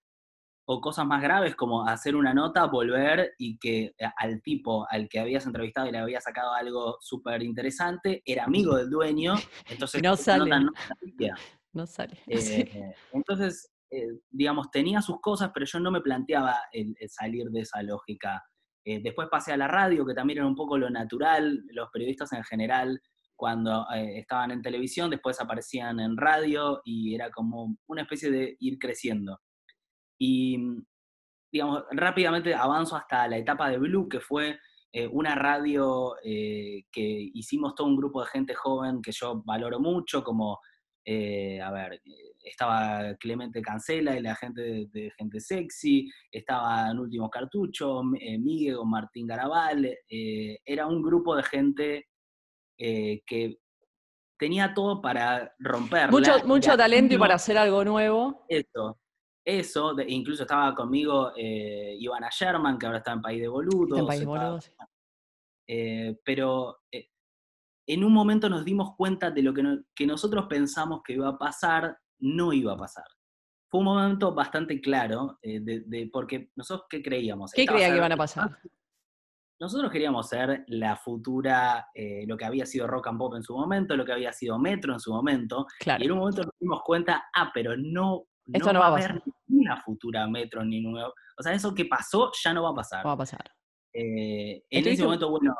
o 0.71 0.79
cosas 0.81 1.05
más 1.05 1.21
graves 1.21 1.55
como 1.55 1.87
hacer 1.87 2.15
una 2.15 2.31
nota, 2.33 2.65
volver 2.65 3.33
y 3.39 3.57
que 3.57 3.85
eh, 3.97 4.05
al 4.17 4.39
tipo 4.43 4.85
al 4.89 5.09
que 5.09 5.19
habías 5.19 5.45
entrevistado 5.47 5.87
y 5.87 5.91
le 5.91 5.97
había 5.97 6.21
sacado 6.21 6.53
algo 6.53 6.97
súper 7.01 7.41
interesante 7.41 8.21
era 8.23 8.43
amigo 8.43 8.75
del 8.75 8.89
dueño, 8.89 9.33
entonces 9.69 10.01
no 10.03 10.11
nota 10.11 10.17
sale. 10.23 10.49
no 10.49 10.71
salía. 10.87 11.35
No 11.73 11.85
sale. 11.87 12.17
Eh, 12.27 12.39
Sí. 12.39 12.69
Entonces, 13.13 13.71
eh, 13.91 14.05
digamos, 14.29 14.69
tenía 14.69 15.01
sus 15.01 15.19
cosas, 15.21 15.49
pero 15.53 15.65
yo 15.65 15.79
no 15.79 15.89
me 15.89 16.01
planteaba 16.01 16.55
el, 16.71 16.95
el 16.99 17.09
salir 17.09 17.47
de 17.49 17.61
esa 17.61 17.81
lógica. 17.81 18.43
Eh, 18.89 18.99
después 19.03 19.27
pasé 19.29 19.53
a 19.53 19.57
la 19.57 19.67
radio, 19.67 20.03
que 20.03 20.15
también 20.15 20.39
era 20.39 20.47
un 20.47 20.55
poco 20.55 20.75
lo 20.75 20.89
natural, 20.89 21.63
los 21.73 21.91
periodistas 21.91 22.33
en 22.33 22.43
general, 22.43 22.99
cuando 23.35 23.85
eh, 23.93 24.17
estaban 24.17 24.49
en 24.49 24.63
televisión, 24.63 25.11
después 25.11 25.39
aparecían 25.39 25.99
en 25.99 26.17
radio 26.17 26.81
y 26.83 27.13
era 27.13 27.29
como 27.29 27.77
una 27.87 28.01
especie 28.01 28.31
de 28.31 28.57
ir 28.59 28.79
creciendo. 28.79 29.41
Y, 30.17 30.57
digamos, 31.51 31.83
rápidamente 31.91 32.55
avanzo 32.55 32.95
hasta 32.95 33.27
la 33.27 33.37
etapa 33.37 33.69
de 33.69 33.77
Blue, 33.77 34.09
que 34.09 34.21
fue 34.21 34.57
eh, 34.91 35.05
una 35.05 35.35
radio 35.35 36.15
que 36.23 37.29
hicimos 37.35 37.75
todo 37.75 37.85
un 37.85 37.95
grupo 37.95 38.21
de 38.21 38.29
gente 38.29 38.55
joven 38.55 39.03
que 39.03 39.11
yo 39.11 39.43
valoro 39.45 39.79
mucho, 39.79 40.23
como, 40.23 40.59
a 41.05 41.71
ver, 41.71 42.01
estaba 42.41 43.15
Clemente 43.19 43.61
Cancela 43.61 44.17
y 44.17 44.21
la 44.21 44.35
gente 44.35 44.61
de, 44.61 44.87
de 44.91 45.11
Gente 45.17 45.39
Sexy, 45.39 46.09
estaba 46.31 46.89
en 46.91 46.99
Último 46.99 47.29
Cartucho, 47.29 48.01
M- 48.01 48.17
eh, 48.21 48.37
Miguel 48.39 48.77
con 48.77 48.89
Martín 48.89 49.27
Garabal, 49.27 49.85
eh, 50.09 50.59
era 50.65 50.87
un 50.87 51.01
grupo 51.01 51.35
de 51.35 51.43
gente 51.43 52.07
eh, 52.77 53.21
que 53.25 53.57
tenía 54.37 54.73
todo 54.73 55.01
para 55.01 55.53
romperla. 55.59 56.11
Mucho, 56.11 56.47
mucho 56.47 56.71
al 56.71 56.77
talento 56.77 57.15
y 57.15 57.17
para 57.17 57.35
hacer 57.35 57.57
algo 57.57 57.83
nuevo. 57.83 58.45
eso, 58.47 58.99
eso, 59.45 59.93
de- 59.95 60.05
incluso 60.09 60.43
estaba 60.43 60.73
conmigo 60.73 61.33
eh, 61.35 61.95
Ivana 61.99 62.29
Sherman, 62.31 62.77
que 62.77 62.85
ahora 62.85 62.99
está 62.99 63.11
en 63.13 63.21
País 63.21 63.41
de 63.41 63.47
Boludos. 63.49 63.89
Está 63.89 63.99
en 64.01 64.07
País 64.07 64.19
de 64.21 64.25
Boludos. 64.25 64.71
eh, 65.67 66.17
pero 66.23 66.77
eh, 66.91 67.09
en 67.87 68.03
un 68.03 68.13
momento 68.13 68.49
nos 68.49 68.63
dimos 68.63 68.95
cuenta 68.95 69.29
de 69.31 69.41
lo 69.41 69.53
que, 69.53 69.63
no- 69.63 69.83
que 69.95 70.05
nosotros 70.07 70.45
pensamos 70.47 71.01
que 71.03 71.13
iba 71.13 71.27
a 71.27 71.37
pasar, 71.37 71.97
no 72.19 72.53
iba 72.53 72.73
a 72.73 72.77
pasar. 72.77 73.05
Fue 73.69 73.79
un 73.79 73.85
momento 73.85 74.33
bastante 74.33 74.81
claro, 74.81 75.37
eh, 75.41 75.59
de, 75.61 75.81
de- 75.85 76.09
porque 76.11 76.51
nosotros, 76.55 76.87
¿qué 76.89 77.01
creíamos? 77.03 77.51
¿Qué 77.51 77.65
creía 77.65 77.89
que 77.89 77.97
iban 77.97 78.11
a 78.11 78.17
pasar? 78.17 78.57
Nosotros 79.61 79.91
queríamos 79.91 80.27
ser 80.29 80.63
la 80.67 80.95
futura, 80.95 81.87
eh, 81.93 82.25
lo 82.25 82.37
que 82.37 82.45
había 82.45 82.65
sido 82.65 82.87
Rock 82.87 83.07
and 83.07 83.17
Pop 83.19 83.35
en 83.35 83.43
su 83.43 83.53
momento, 83.57 83.97
lo 83.97 84.05
que 84.05 84.13
había 84.13 84.31
sido 84.31 84.57
Metro 84.57 84.93
en 84.93 84.99
su 85.01 85.11
momento, 85.11 85.65
Claro. 85.79 86.01
y 86.01 86.05
en 86.05 86.11
un 86.13 86.19
momento 86.19 86.43
nos 86.43 86.53
dimos 86.59 86.81
cuenta, 86.83 87.25
ah, 87.35 87.51
pero 87.53 87.75
no, 87.77 88.23
Esto 88.53 88.71
no 88.71 88.79
va 88.79 88.85
a 88.87 88.91
haber 88.93 89.21
ninguna 89.47 89.75
futura 89.81 90.27
Metro 90.27 90.63
ni 90.63 90.79
nuevo. 90.81 91.13
O 91.37 91.43
sea, 91.43 91.51
eso 91.53 91.75
que 91.75 91.85
pasó 91.85 92.31
ya 92.41 92.53
no 92.53 92.63
va 92.63 92.69
a 92.69 92.73
pasar. 92.75 93.01
¿Cómo 93.03 93.09
va 93.11 93.15
a 93.15 93.17
pasar? 93.17 93.51
Eh, 93.93 94.63
en 94.69 94.87
ese 94.87 95.03
momento, 95.03 95.29
bueno, 95.29 95.53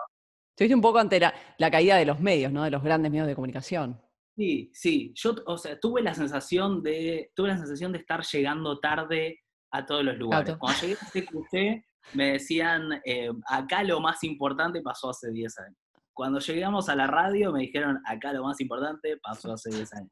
Estuviste 0.51 0.75
un 0.75 0.81
poco 0.81 0.99
ante 0.99 1.19
la, 1.19 1.33
la 1.57 1.69
caída 1.71 1.95
de 1.97 2.05
los 2.05 2.19
medios, 2.19 2.51
¿no? 2.51 2.63
De 2.63 2.71
los 2.71 2.83
grandes 2.83 3.09
medios 3.11 3.27
de 3.27 3.35
comunicación. 3.35 4.01
Sí, 4.39 4.71
sí. 4.73 5.11
Yo, 5.15 5.35
o 5.45 5.57
sea, 5.57 5.79
tuve 5.79 6.01
la 6.01 6.13
sensación 6.13 6.81
de, 6.81 7.31
tuve 7.35 7.49
la 7.49 7.57
sensación 7.57 7.91
de 7.91 7.99
estar 7.99 8.23
llegando 8.23 8.79
tarde 8.79 9.39
a 9.71 9.85
todos 9.85 10.03
los 10.03 10.17
lugares. 10.17 10.55
Cuando 10.57 10.79
llegué 10.81 10.93
a 10.95 11.05
CQC, 11.05 11.85
me 12.13 12.31
decían, 12.33 13.01
eh, 13.05 13.29
acá 13.47 13.83
lo 13.83 13.99
más 13.99 14.23
importante 14.23 14.81
pasó 14.81 15.09
hace 15.09 15.29
10 15.31 15.59
años. 15.59 15.77
Cuando 16.13 16.39
llegamos 16.39 16.89
a 16.89 16.95
la 16.95 17.07
radio, 17.07 17.51
me 17.51 17.61
dijeron, 17.61 17.99
acá 18.05 18.33
lo 18.33 18.43
más 18.43 18.59
importante 18.61 19.17
pasó 19.17 19.53
hace 19.53 19.69
10 19.69 19.93
años. 19.93 20.11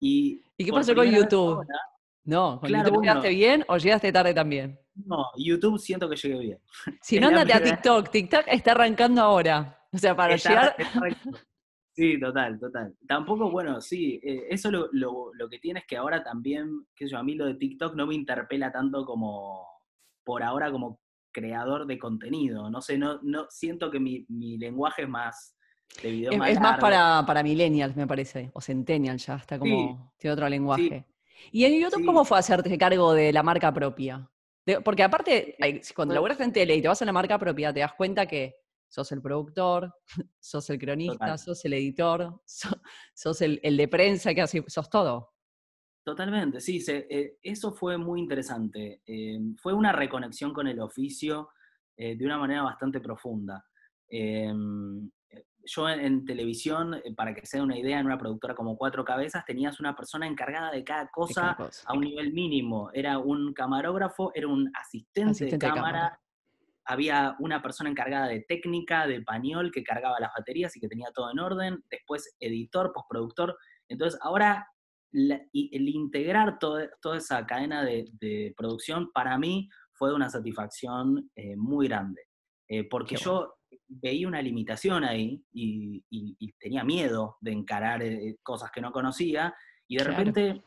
Y, 0.00 0.42
¿Y 0.56 0.64
qué 0.66 0.72
pasó 0.72 0.94
con 0.94 1.10
YouTube? 1.10 1.66
No, 2.24 2.60
¿con 2.60 2.68
Claro, 2.68 2.84
YouTube 2.84 2.96
bueno. 2.98 3.12
llegaste 3.14 3.28
bien 3.34 3.64
o 3.68 3.76
llegaste 3.78 4.12
tarde 4.12 4.34
también? 4.34 4.78
no, 4.94 5.24
YouTube 5.36 5.78
siento 5.78 6.08
que 6.08 6.16
llegué 6.16 6.38
bien. 6.38 6.58
Si 7.00 7.18
no, 7.20 7.28
andate 7.28 7.54
a 7.54 7.62
TikTok. 7.62 8.10
TikTok 8.10 8.44
está 8.48 8.72
arrancando 8.72 9.22
ahora. 9.22 9.74
O 9.92 9.96
sea, 9.98 10.14
para 10.14 10.34
Está- 10.34 10.50
llegar. 10.50 10.74
está. 10.78 11.00
Sí, 11.98 12.20
total, 12.20 12.60
total. 12.60 12.94
Tampoco, 13.08 13.50
bueno, 13.50 13.80
sí, 13.80 14.20
eh, 14.22 14.46
eso 14.50 14.70
lo, 14.70 14.88
lo- 14.92 15.32
lo 15.34 15.48
que 15.48 15.58
tiene 15.58 15.80
es 15.80 15.86
que 15.86 15.96
ahora 15.96 16.22
también, 16.22 16.86
qué 16.94 17.06
sé 17.06 17.10
yo, 17.10 17.18
a 17.18 17.24
mí 17.24 17.34
lo 17.34 17.44
de 17.44 17.54
TikTok 17.54 17.96
no 17.96 18.06
me 18.06 18.14
interpela 18.14 18.70
tanto 18.70 19.04
como, 19.04 19.66
por 20.22 20.44
ahora, 20.44 20.70
como 20.70 21.00
creador 21.32 21.86
de 21.88 21.98
contenido. 21.98 22.70
No 22.70 22.80
sé, 22.80 22.96
no, 22.98 23.18
no 23.24 23.46
siento 23.50 23.90
que 23.90 23.98
mi, 23.98 24.24
mi 24.28 24.56
lenguaje 24.58 25.02
es 25.02 25.08
más, 25.08 25.56
de 26.00 26.10
videos 26.12 26.34
Es, 26.34 26.38
más 26.38 26.50
es 26.50 26.60
más 26.60 26.78
para, 26.78 27.24
para 27.26 27.42
millennials, 27.42 27.96
me 27.96 28.06
parece, 28.06 28.48
o 28.54 28.60
centennials 28.60 29.26
ya, 29.26 29.34
está 29.34 29.58
como, 29.58 30.12
tiene 30.18 30.34
otro 30.34 30.48
lenguaje. 30.48 31.04
¿Y 31.50 31.64
en 31.64 31.80
YouTube 31.80 31.98
Sí. 31.98 32.06
cómo 32.06 32.24
fue 32.24 32.38
hacerte 32.38 32.78
cargo 32.78 33.12
de 33.12 33.32
la 33.32 33.42
marca 33.42 33.72
propia? 33.74 34.30
De- 34.64 34.80
porque 34.82 35.02
aparte, 35.02 35.56
hay- 35.60 35.80
cuando 35.96 36.12
fue- 36.12 36.14
laburas 36.14 36.38
en 36.38 36.52
tele 36.52 36.76
y 36.76 36.80
te 36.82 36.86
vas 36.86 37.02
a 37.02 37.04
la 37.06 37.12
marca 37.12 37.36
propia, 37.40 37.72
te 37.72 37.80
das 37.80 37.94
cuenta 37.94 38.24
que 38.26 38.54
sos 38.88 39.12
el 39.12 39.20
productor, 39.22 39.94
sos 40.40 40.68
el 40.70 40.78
cronista, 40.78 41.12
Total. 41.18 41.38
sos 41.38 41.64
el 41.64 41.72
editor, 41.74 42.40
so- 42.46 42.80
sos, 43.14 43.40
el, 43.42 43.60
el 43.62 43.76
de 43.76 43.88
prensa, 43.88 44.34
que 44.34 44.42
hace, 44.42 44.64
sos 44.66 44.88
todo. 44.90 45.30
Totalmente, 46.04 46.60
sí, 46.60 46.80
se- 46.80 47.06
eh, 47.10 47.38
eso 47.42 47.72
fue 47.72 47.98
muy 47.98 48.20
interesante. 48.20 49.02
Eh, 49.06 49.38
fue 49.60 49.74
una 49.74 49.92
reconexión 49.92 50.52
con 50.54 50.66
el 50.66 50.80
oficio 50.80 51.50
eh, 51.96 52.16
de 52.16 52.24
una 52.24 52.38
manera 52.38 52.62
bastante 52.62 53.00
profunda. 53.00 53.64
Yo 55.70 55.86
en, 55.86 56.00
en 56.00 56.24
televisión, 56.24 56.98
para 57.14 57.34
que 57.34 57.44
se 57.44 57.58
dé 57.58 57.62
una 57.62 57.76
idea, 57.76 58.00
en 58.00 58.06
una 58.06 58.16
productora 58.16 58.54
como 58.54 58.78
Cuatro 58.78 59.04
Cabezas, 59.04 59.44
tenías 59.44 59.80
una 59.80 59.94
persona 59.94 60.26
encargada 60.26 60.70
de 60.70 60.82
cada 60.82 61.02
de 61.04 61.08
cosa 61.12 61.42
cada 61.42 61.56
cosa. 61.56 61.82
a 61.86 61.92
un 61.92 62.00
nivel 62.00 62.32
mínimo. 62.32 62.90
Era 62.94 63.18
un 63.18 63.52
camarógrafo, 63.52 64.32
era 64.34 64.48
un 64.48 64.70
asistente, 64.74 65.30
Asistente 65.32 65.66
de 65.66 65.72
cámara. 65.74 66.18
Había 66.88 67.36
una 67.38 67.60
persona 67.62 67.90
encargada 67.90 68.26
de 68.28 68.40
técnica, 68.48 69.06
de 69.06 69.20
pañol, 69.22 69.70
que 69.70 69.84
cargaba 69.84 70.18
las 70.18 70.30
baterías 70.36 70.74
y 70.74 70.80
que 70.80 70.88
tenía 70.88 71.10
todo 71.14 71.30
en 71.30 71.38
orden, 71.38 71.84
después 71.90 72.34
editor, 72.40 72.92
postproductor. 72.94 73.56
Entonces, 73.88 74.18
ahora 74.22 74.66
la- 75.12 75.42
y 75.52 75.74
el 75.76 75.88
integrar 75.88 76.58
todo- 76.58 76.88
toda 77.02 77.18
esa 77.18 77.46
cadena 77.46 77.84
de, 77.84 78.06
de 78.20 78.54
producción 78.56 79.10
para 79.12 79.36
mí 79.38 79.68
fue 79.92 80.14
una 80.14 80.30
satisfacción 80.30 81.30
eh, 81.36 81.56
muy 81.56 81.88
grande. 81.88 82.22
Eh, 82.68 82.84
porque 82.88 83.16
Qué 83.16 83.22
yo 83.24 83.54
veía 83.86 84.26
una 84.28 84.40
limitación 84.42 85.04
ahí 85.04 85.42
y, 85.52 86.04
y- 86.10 86.36
y 86.38 86.52
tenía 86.58 86.84
miedo 86.84 87.36
de 87.40 87.52
encarar 87.52 88.02
eh, 88.02 88.36
cosas 88.42 88.70
que 88.70 88.80
no 88.80 88.92
conocía 88.92 89.54
y 89.86 89.96
de 89.96 90.04
Claro. 90.04 90.18
repente 90.18 90.62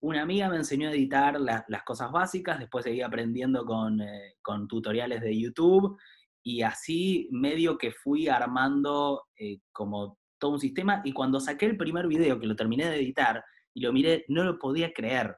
una 0.00 0.22
amiga 0.22 0.48
me 0.48 0.56
enseñó 0.56 0.88
a 0.88 0.92
editar 0.92 1.40
la- 1.40 1.64
las 1.68 1.82
cosas 1.82 2.10
básicas, 2.12 2.58
después 2.58 2.84
seguí 2.84 3.02
aprendiendo 3.02 3.64
con, 3.64 4.00
eh, 4.00 4.36
con 4.42 4.68
tutoriales 4.68 5.20
de 5.20 5.38
YouTube 5.38 5.98
y 6.42 6.62
así 6.62 7.28
medio 7.32 7.76
que 7.76 7.90
fui 7.90 8.28
armando 8.28 9.24
eh, 9.36 9.58
como 9.72 10.18
todo 10.38 10.52
un 10.52 10.60
sistema 10.60 11.02
y 11.04 11.12
cuando 11.12 11.40
saqué 11.40 11.66
el 11.66 11.76
primer 11.76 12.06
video 12.06 12.38
que 12.38 12.46
lo 12.46 12.54
terminé 12.54 12.86
de 12.88 12.96
editar 12.96 13.44
y 13.74 13.80
lo 13.80 13.92
miré, 13.92 14.24
no 14.28 14.44
lo 14.44 14.58
podía 14.58 14.92
creer. 14.92 15.36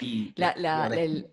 Y 0.00 0.32
La, 0.36 0.54
la- 0.56 0.86
el- 1.00 1.30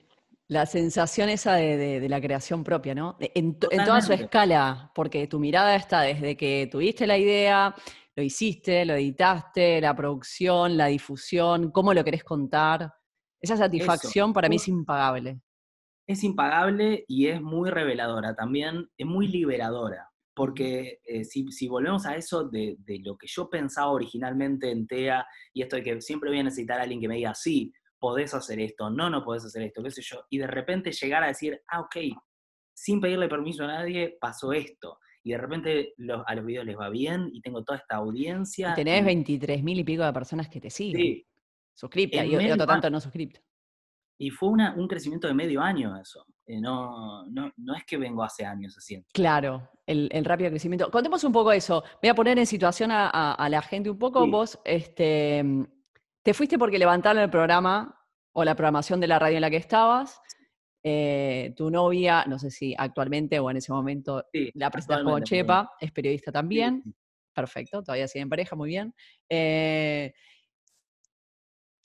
la 0.49 0.65
sensación 0.65 1.29
esa 1.29 1.55
de, 1.55 1.75
de- 1.77 1.99
de 1.99 2.09
la 2.09 2.21
creación 2.21 2.63
propia, 2.63 2.95
¿no? 2.95 3.17
En, 3.19 3.59
to- 3.59 3.67
en 3.71 3.79
toda 3.85 4.01
su 4.01 4.13
escala, 4.25 4.91
porque 4.95 5.27
tu 5.27 5.39
mirada 5.39 5.75
está 5.75 6.01
desde 6.01 6.37
que 6.37 6.69
tuviste 6.71 7.05
la 7.05 7.17
idea, 7.17 7.75
lo 8.17 8.23
hiciste, 8.23 8.83
lo 8.83 8.95
editaste, 8.95 9.79
la 9.79 9.95
producción, 9.95 10.75
la 10.75 10.87
difusión, 10.87 11.69
cómo 11.69 11.93
lo 11.93 12.03
querés 12.03 12.23
contar. 12.23 12.91
Esa 13.39 13.55
satisfacción 13.55 14.33
para 14.33 14.49
mí 14.49 14.55
es 14.55 14.67
impagable. 14.67 15.39
es 16.07 16.23
impagable 16.23 17.05
y 17.07 17.27
es 17.27 17.39
muy 17.39 17.69
reveladora 17.69 18.35
también, 18.35 18.89
es 18.97 19.05
muy 19.05 19.27
liberadora, 19.27 20.09
porque 20.33 20.99
eh, 21.05 21.25
si, 21.25 21.51
si 21.51 21.67
volvemos 21.67 22.07
a 22.07 22.15
eso 22.15 22.45
de, 22.45 22.77
de 22.79 22.99
lo 23.05 23.15
que 23.17 23.27
yo 23.27 23.51
pensaba 23.51 23.91
originalmente 23.91 24.71
en 24.71 24.87
TEA, 24.87 25.23
y 25.53 25.61
esto 25.61 25.75
de 25.75 25.83
que 25.83 26.01
siempre 26.01 26.31
voy 26.31 26.39
a 26.39 26.43
necesitar 26.43 26.79
a 26.79 26.83
alguien 26.83 26.99
que 26.99 27.07
me 27.07 27.17
diga, 27.17 27.35
sí, 27.35 27.71
podés 27.99 28.33
hacer 28.33 28.59
esto, 28.59 28.89
no, 28.89 29.11
no 29.11 29.23
podés 29.23 29.45
hacer 29.45 29.61
esto, 29.61 29.83
qué 29.83 29.91
sé 29.91 30.01
yo, 30.01 30.23
y 30.31 30.39
de 30.39 30.47
repente 30.47 30.91
llegar 30.91 31.23
a 31.23 31.27
decir, 31.27 31.61
ah, 31.67 31.81
ok, 31.81 31.97
sin 32.75 32.99
pedirle 32.99 33.29
permiso 33.29 33.63
a 33.65 33.67
nadie, 33.67 34.17
pasó 34.19 34.53
esto, 34.53 34.97
y 35.27 35.31
de 35.31 35.37
repente 35.37 35.93
los- 35.97 36.23
a 36.25 36.35
los 36.35 36.45
videos 36.45 36.65
les 36.65 36.77
va 36.77 36.89
bien, 36.89 37.29
y 37.33 37.41
tengo 37.41 37.63
toda 37.63 37.79
esta 37.79 37.97
audiencia. 37.97 38.71
Y 38.71 38.75
tenés 38.75 39.01
y- 39.01 39.05
23 39.05 39.61
mil 39.63 39.77
y 39.79 39.83
pico 39.83 40.03
de 40.05 40.13
personas 40.13 40.47
que 40.49 40.61
te 40.61 40.69
siguen. 40.69 41.01
sí, 41.01 41.27
Suscriptas 41.73 42.21
En 42.25 42.31
y, 42.41 42.51
otro 42.51 42.65
tanto 42.65 42.89
no 42.89 42.99
suscriptas. 42.99 43.43
y 44.19 44.29
fue 44.31 44.49
una- 44.49 44.73
un 44.75 44.87
crecimiento 44.87 45.27
de 45.27 45.33
medio 45.35 45.61
año 45.61 45.95
eso, 45.99 46.25
eh, 46.47 46.59
no, 46.59 47.23
no, 47.27 47.51
no 47.57 47.75
es 47.75 47.83
que 47.85 47.97
vengo 47.97 48.23
hace 48.23 48.45
años 48.45 48.73
haciendo. 48.75 49.05
Claro, 49.13 49.69
el, 49.85 50.09
el 50.11 50.25
rápido 50.25 50.49
crecimiento. 50.49 50.89
Contemos 50.89 51.23
un 51.23 51.31
poco 51.33 51.51
eso. 51.51 51.83
Voy 52.01 52.09
a 52.09 52.15
poner 52.15 52.39
en 52.39 52.47
situación 52.47 52.89
a, 52.89 53.09
a- 53.09 53.33
a 53.33 53.49
la 53.49 53.61
gente 53.61 53.89
un 53.91 53.99
poco. 53.99 54.23
Sí. 54.23 54.31
Vos 54.31 54.59
este, 54.65 55.43
te 56.23 56.33
fuiste 56.33 56.57
porque 56.57 56.79
levantaron 56.79 57.21
el 57.21 57.29
programa 57.29 57.93
o 58.33 58.43
la 58.43 58.55
programación 58.55 58.99
de 58.99 59.07
la 59.07 59.19
radio 59.19 59.35
en 59.35 59.41
la 59.41 59.49
que 59.51 59.57
estabas. 59.57 60.19
Eh, 60.89 61.53
tu 61.57 61.69
novia, 61.69 62.23
no 62.27 62.39
sé 62.39 62.49
si 62.49 62.73
actualmente 62.77 63.37
o 63.39 63.51
en 63.51 63.57
ese 63.57 63.73
momento 63.73 64.23
Sí, 64.31 64.51
la 64.53 64.69
presentas 64.71 65.03
como. 65.03 65.19
Chepa, 65.19 65.73
es 65.81 65.91
periodista 65.91 66.31
también. 66.31 66.81
sí. 66.85 66.93
Perfecto, 67.33 67.83
todavía 67.83 68.07
sigue 68.07 68.23
en 68.23 68.29
pareja, 68.29 68.55
muy 68.55 68.69
bien. 68.69 68.95
Eh, 69.29 70.13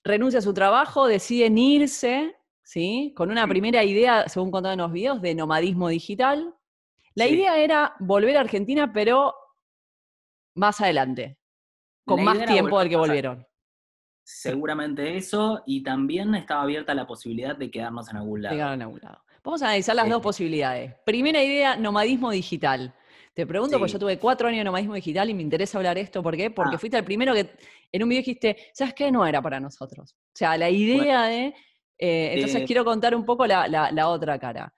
renuncia 0.05 0.39
a 0.39 0.43
su 0.43 0.55
trabajo, 0.55 1.07
deciden 1.09 1.59
irse, 1.59 2.35
¿sí? 2.63 3.13
Con 3.17 3.31
una 3.31 3.43
Sí. 3.43 3.49
primera 3.49 3.83
idea, 3.83 4.29
según 4.29 4.51
contaban 4.53 4.79
en 4.79 4.85
los 4.85 4.93
videos, 4.93 5.21
de 5.21 5.35
nomadismo 5.35 5.89
digital. 5.89 6.55
La 7.15 7.27
idea 7.27 7.59
era 7.59 7.95
volver 7.99 8.37
a 8.37 8.41
Argentina, 8.41 8.93
pero 8.93 9.35
más 10.55 10.81
adelante, 10.81 11.39
con 12.07 12.23
más 12.25 12.45
tiempo 12.47 12.79
del 12.79 12.89
que 12.89 12.97
volvieron. 12.97 13.47
Seguramente 14.25 15.17
eso, 15.17 15.63
y 15.67 15.83
también 15.83 16.35
estaba 16.35 16.63
abierta 16.63 16.95
la 16.95 17.07
posibilidad 17.07 17.57
de 17.57 17.71
quedarnos 17.71 18.09
en 18.11 18.17
algún 18.17 18.43
lado. 18.43 18.55
Llegaron 18.55 18.81
a 18.81 18.85
algún 18.85 19.01
lado. 19.03 19.19
Vamos 19.45 19.63
a 19.63 19.67
analizar 19.67 19.97
las 19.97 20.09
dos 20.09 20.21
Eh, 20.21 20.23
posibilidades. 20.23 20.95
Primera 21.05 21.43
idea, 21.43 21.77
nomadismo 21.77 22.31
digital. 22.31 22.95
Te 23.35 23.47
pregunto, 23.47 23.79
porque 23.79 23.93
yo 23.93 23.99
tuve 23.99 24.19
cuatro 24.19 24.47
años 24.49 24.59
de 24.59 24.65
nomadismo 24.65 24.95
digital 24.95 25.29
y 25.31 25.35
me 25.35 25.43
interesa 25.43 25.79
hablar 25.79 25.97
esto. 25.99 26.23
¿Por 26.23 26.37
qué? 26.37 26.51
Porque 26.51 26.77
Ah. 26.77 26.79
fuiste 26.79 26.99
el 26.99 27.05
primero 27.05 27.35
que 27.35 27.51
en 27.91 28.03
un 28.03 28.09
video 28.09 28.21
dijiste, 28.21 28.57
¿sabes 28.75 28.95
qué? 28.95 29.11
No 29.11 29.27
era 29.27 29.41
para 29.43 29.59
nosotros. 29.59 30.13
O 30.15 30.37
sea, 30.37 30.57
la 30.57 30.69
idea 30.71 31.25
de... 31.25 31.55
eh, 31.99 32.33
entonces 32.35 32.65
quiero 32.67 32.85
contar 32.85 33.15
un 33.15 33.25
poco 33.25 33.47
la, 33.47 33.67
la- 33.69 33.91
la 33.91 34.09
otra 34.09 34.39
cara. 34.39 34.73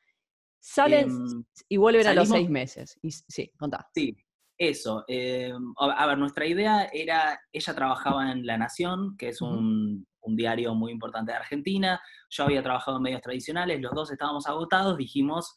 Salen 0.60 1.10
Em, 1.10 1.44
y 1.68 1.76
vuelven 1.76 2.06
a 2.06 2.14
los 2.14 2.28
seis 2.28 2.48
meses. 2.48 2.98
Y, 3.02 3.10
sí, 3.10 3.50
contá. 3.58 3.86
Sí, 3.94 4.16
eso. 4.58 5.04
eh, 5.08 5.52
a 5.78 6.06
ver, 6.06 6.18
nuestra 6.18 6.46
idea 6.46 6.88
era, 6.92 7.40
ella 7.52 7.74
trabajaba 7.74 8.30
en 8.30 8.46
La 8.46 8.56
Nación, 8.56 9.16
que 9.16 9.28
es 9.28 9.40
un, 9.40 10.06
un 10.24 10.36
diario 10.36 10.74
muy 10.74 10.92
importante 10.92 11.32
de 11.32 11.38
Argentina, 11.38 12.00
yo 12.30 12.44
había 12.44 12.62
trabajado 12.62 12.96
en 12.96 13.02
medios 13.02 13.22
tradicionales, 13.22 13.80
los 13.80 13.92
dos 13.92 14.10
estábamos 14.10 14.46
agotados, 14.46 14.96
dijimos, 14.96 15.54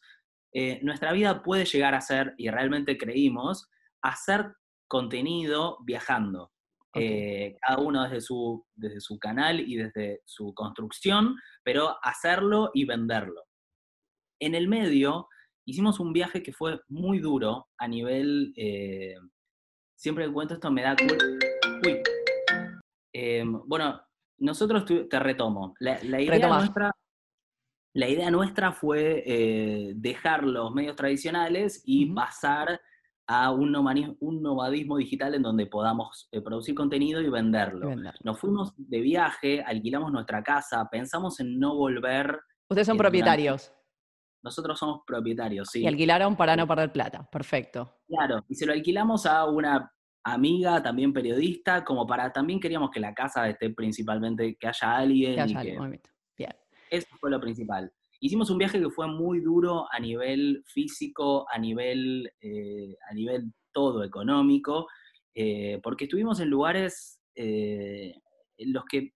eh, 0.52 0.78
nuestra 0.82 1.12
vida 1.12 1.42
puede 1.42 1.64
llegar 1.64 1.94
a 1.94 2.00
ser, 2.00 2.34
y 2.36 2.50
realmente 2.50 2.96
creímos, 2.96 3.68
hacer 4.02 4.54
contenido 4.86 5.78
viajando. 5.84 6.52
Ok. 6.90 6.96
Eh, 7.00 7.56
cada 7.60 7.80
uno 7.80 8.04
desde 8.04 8.20
su, 8.20 8.66
desde 8.74 9.00
su 9.00 9.18
canal 9.18 9.60
y 9.60 9.76
desde 9.76 10.22
su 10.24 10.54
construcción, 10.54 11.36
pero 11.62 11.96
hacerlo 12.02 12.70
y 12.72 12.84
venderlo. 12.84 13.44
En 14.40 14.54
el 14.54 14.68
medio 14.68 15.28
hicimos 15.68 16.00
un 16.00 16.14
viaje 16.14 16.42
que 16.42 16.52
fue 16.52 16.80
muy 16.88 17.18
duro 17.18 17.68
a 17.76 17.86
nivel, 17.86 18.54
eh, 18.56 19.14
siempre 19.94 20.24
que 20.24 20.32
cuento 20.32 20.54
esto 20.54 20.70
me 20.70 20.82
da. 20.82 20.96
Uy. 21.84 22.00
Eh, 23.12 23.44
bueno, 23.66 24.00
nosotros, 24.38 24.84
te 24.86 25.18
retomo, 25.18 25.74
la, 25.80 25.98
la 26.04 26.20
idea 26.20 26.34
Retoma. 26.34 26.58
nuestra... 26.58 26.92
La 27.94 28.08
idea 28.08 28.30
nuestra 28.30 28.72
fue 28.72 29.24
eh, 29.26 29.92
dejar 29.96 30.44
los 30.44 30.72
medios 30.72 30.94
tradicionales 30.94 31.82
y 31.84 32.06
pasar 32.06 32.80
a 33.26 33.50
un, 33.50 33.74
un 34.20 34.42
nomadismo 34.42 34.98
digital 34.98 35.34
en 35.34 35.42
donde 35.42 35.66
podamos 35.66 36.28
eh, 36.30 36.40
producir 36.40 36.74
contenido 36.74 37.20
y 37.20 37.26
Y 37.26 37.30
venderlo. 37.30 37.90
Nos 38.22 38.38
fuimos 38.38 38.72
de 38.76 39.00
viaje, 39.00 39.62
alquilamos 39.62 40.12
nuestra 40.12 40.42
casa, 40.42 40.88
pensamos 40.90 41.40
en 41.40 41.58
no 41.58 41.74
volver. 41.74 42.38
Ustedes 42.70 42.86
son 42.86 42.96
propietarios 42.96 43.72
Nosotros 44.42 44.78
somos 44.78 45.00
propietarios, 45.06 45.68
sí. 45.70 45.82
y 45.82 45.86
alquilaron 45.86 46.36
para 46.36 46.56
no 46.56 46.66
perder 46.66 46.92
plata. 46.92 47.28
Perfecto. 47.30 47.98
Claro, 48.06 48.44
y 48.48 48.54
se 48.54 48.66
lo 48.66 48.72
alquilamos 48.72 49.26
a 49.26 49.44
una 49.46 49.92
amiga, 50.24 50.82
también 50.82 51.12
periodista, 51.12 51.84
como 51.84 52.06
para, 52.06 52.32
también 52.32 52.60
queríamos 52.60 52.90
que 52.90 53.00
la 53.00 53.14
casa 53.14 53.48
esté 53.48 53.70
principalmente, 53.70 54.56
que 54.56 54.68
haya 54.68 54.96
alguien 54.96 55.34
Que 55.34 55.38
y 55.38 55.40
haya 55.40 55.52
que 55.54 55.60
algún 55.60 55.78
movimiento. 55.78 56.10
Bien. 56.36 56.54
eso 56.90 57.08
fue 57.18 57.30
lo 57.30 57.40
principal. 57.40 57.92
Hicimos 58.20 58.50
un 58.50 58.58
viaje 58.58 58.80
que 58.80 58.90
fue 58.90 59.06
muy 59.06 59.40
duro 59.40 59.86
a 59.92 60.00
nivel 60.00 60.64
físico, 60.66 61.46
a 61.50 61.58
nivel, 61.58 62.32
eh, 62.40 62.96
a 63.08 63.14
nivel 63.14 63.52
todo 63.72 64.02
económico, 64.02 64.88
eh, 65.34 65.80
porque 65.82 66.04
estuvimos 66.04 66.40
en 66.40 66.50
lugares 66.50 67.20
eh, 67.36 68.12
en 68.56 68.72
los 68.72 68.84
que 68.84 69.12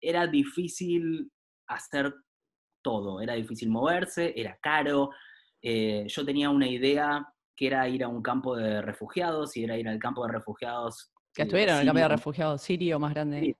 era 0.00 0.26
difícil 0.26 1.30
hacer 1.68 2.12
todo, 2.82 3.20
era 3.20 3.34
difícil 3.34 3.70
moverse, 3.70 4.32
era 4.36 4.58
caro. 4.60 5.10
eh, 5.62 6.04
yo 6.08 6.24
tenía 6.24 6.50
una 6.50 6.66
idea 6.66 7.26
que 7.54 7.66
era 7.68 7.88
ir 7.88 8.02
a 8.02 8.08
un 8.08 8.22
campo 8.22 8.56
de 8.56 8.82
refugiados, 8.82 9.56
y 9.56 9.64
era 9.64 9.76
ir 9.78 9.88
al 9.88 9.98
campo 9.98 10.24
de 10.26 10.32
refugiados. 10.32 11.12
Que 11.34 11.42
eh, 11.42 11.44
estuvieron 11.44 11.76
en 11.76 11.80
el 11.82 11.86
cambio 11.86 12.04
de 12.04 12.08
refugiados 12.08 12.62
sirio 12.62 12.98
más 12.98 13.14
grande. 13.14 13.40
Sí. 13.40 13.56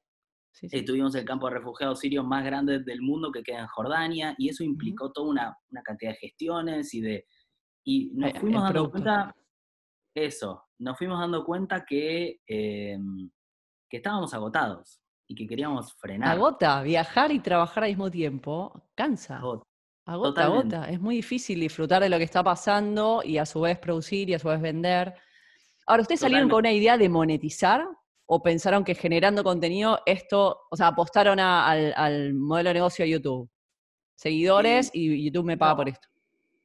Sí, 0.55 0.69
sí. 0.69 0.76
Eh, 0.79 0.85
tuvimos 0.85 1.14
el 1.14 1.25
campo 1.25 1.49
de 1.49 1.55
refugiados 1.55 2.00
sirios 2.00 2.26
más 2.26 2.45
grande 2.45 2.81
del 2.81 3.00
mundo 3.00 3.33
que 3.33 3.43
queda 3.43 3.61
en 3.61 3.67
Jordania, 3.69 4.35
y 4.37 4.49
eso 4.50 4.62
implicó 4.64 5.11
toda 5.12 5.31
una, 5.31 5.57
una 5.71 5.83
cantidad 5.83 6.11
de 6.12 6.17
gestiones 6.19 6.93
y 6.95 7.00
de. 7.00 7.26
Y 7.85 8.11
nos 8.14 8.31
Eh, 8.31 8.41
fuimos 8.41 8.59
el 8.69 8.75
dando 8.75 8.91
producto. 8.91 8.93
cuenta 8.93 9.37
eso, 10.14 10.64
nos 10.79 10.99
fuimos 10.99 11.19
dando 11.21 11.45
cuenta 11.45 11.85
que, 11.85 12.41
em, 12.47 13.31
que 13.88 13.97
estábamos 13.99 14.35
agotados 14.35 15.00
y 15.33 15.35
que 15.35 15.47
queríamos 15.47 15.95
frenar. 15.95 16.37
Agota, 16.37 16.83
viajar 16.83 17.33
y 17.33 17.41
trabajar 17.41 17.85
al 17.85 17.91
mismo 17.91 18.11
tiempo, 18.11 18.83
cansa. 18.95 19.39
Agota. 19.39 19.65
Agota, 20.05 20.45
agota. 20.45 20.91
Es 20.91 21.01
muy 21.01 21.17
difícil 21.17 21.61
disfrutar 21.61 22.03
de 22.03 22.09
lo 22.09 22.19
que 22.19 22.25
está 22.25 22.43
pasando 22.43 23.23
y 23.25 23.39
a 23.39 23.47
su 23.47 23.61
vez 23.61 23.79
producir 23.79 24.29
y 24.29 24.35
a 24.35 24.39
su 24.39 24.49
vez 24.49 24.61
vender. 24.61 25.15
Ahora, 25.87 26.03
¿ustedes 26.03 26.21
salieron 26.21 26.49
con 26.49 26.61
una 26.61 26.73
idea 26.73 26.99
de 26.99 27.09
monetizar 27.09 27.87
o 28.27 28.43
pensaron 28.43 28.85
que 28.85 28.95
generando 28.95 29.43
contenido 29.43 30.01
esto, 30.05 30.61
o 30.71 30.77
sea, 30.77 30.89
apostaron 30.89 31.41
al, 31.41 32.35
modelo 32.35 32.71
de 32.71 32.75
negocio 32.75 33.05
de 33.05 33.12
YouTube? 33.12 33.49
Seguidores 34.15 34.91
y 34.93 35.25
YouTube 35.25 35.47
me 35.47 35.57
paga 35.57 35.77
por 35.77 35.89
esto. 35.89 36.09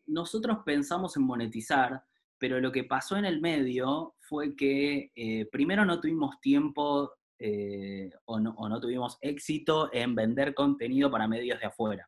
Nosotros 0.08 0.60
pensamos 0.66 1.16
en 1.16 1.24
monetizar, 1.24 2.04
pero 2.38 2.60
lo 2.60 2.72
que 2.72 2.84
pasó 2.84 3.18
en 3.18 3.26
el 3.26 3.40
medio 3.40 4.16
fue 4.20 4.56
que 4.56 5.12
eh, 5.16 5.48
primero 5.52 5.86
no 5.86 6.00
tuvimos 6.00 6.40
tiempo 6.42 7.17
eh, 7.40 8.10
o, 8.26 8.40
no, 8.40 8.52
o 8.58 8.68
no 8.68 8.80
tuvimos 8.80 9.18
éxito 9.22 9.90
en 9.94 10.16
vender 10.16 10.54
contenido 10.54 11.12
para 11.12 11.28
medios 11.28 11.60
de 11.60 11.68
afuera. 11.68 12.08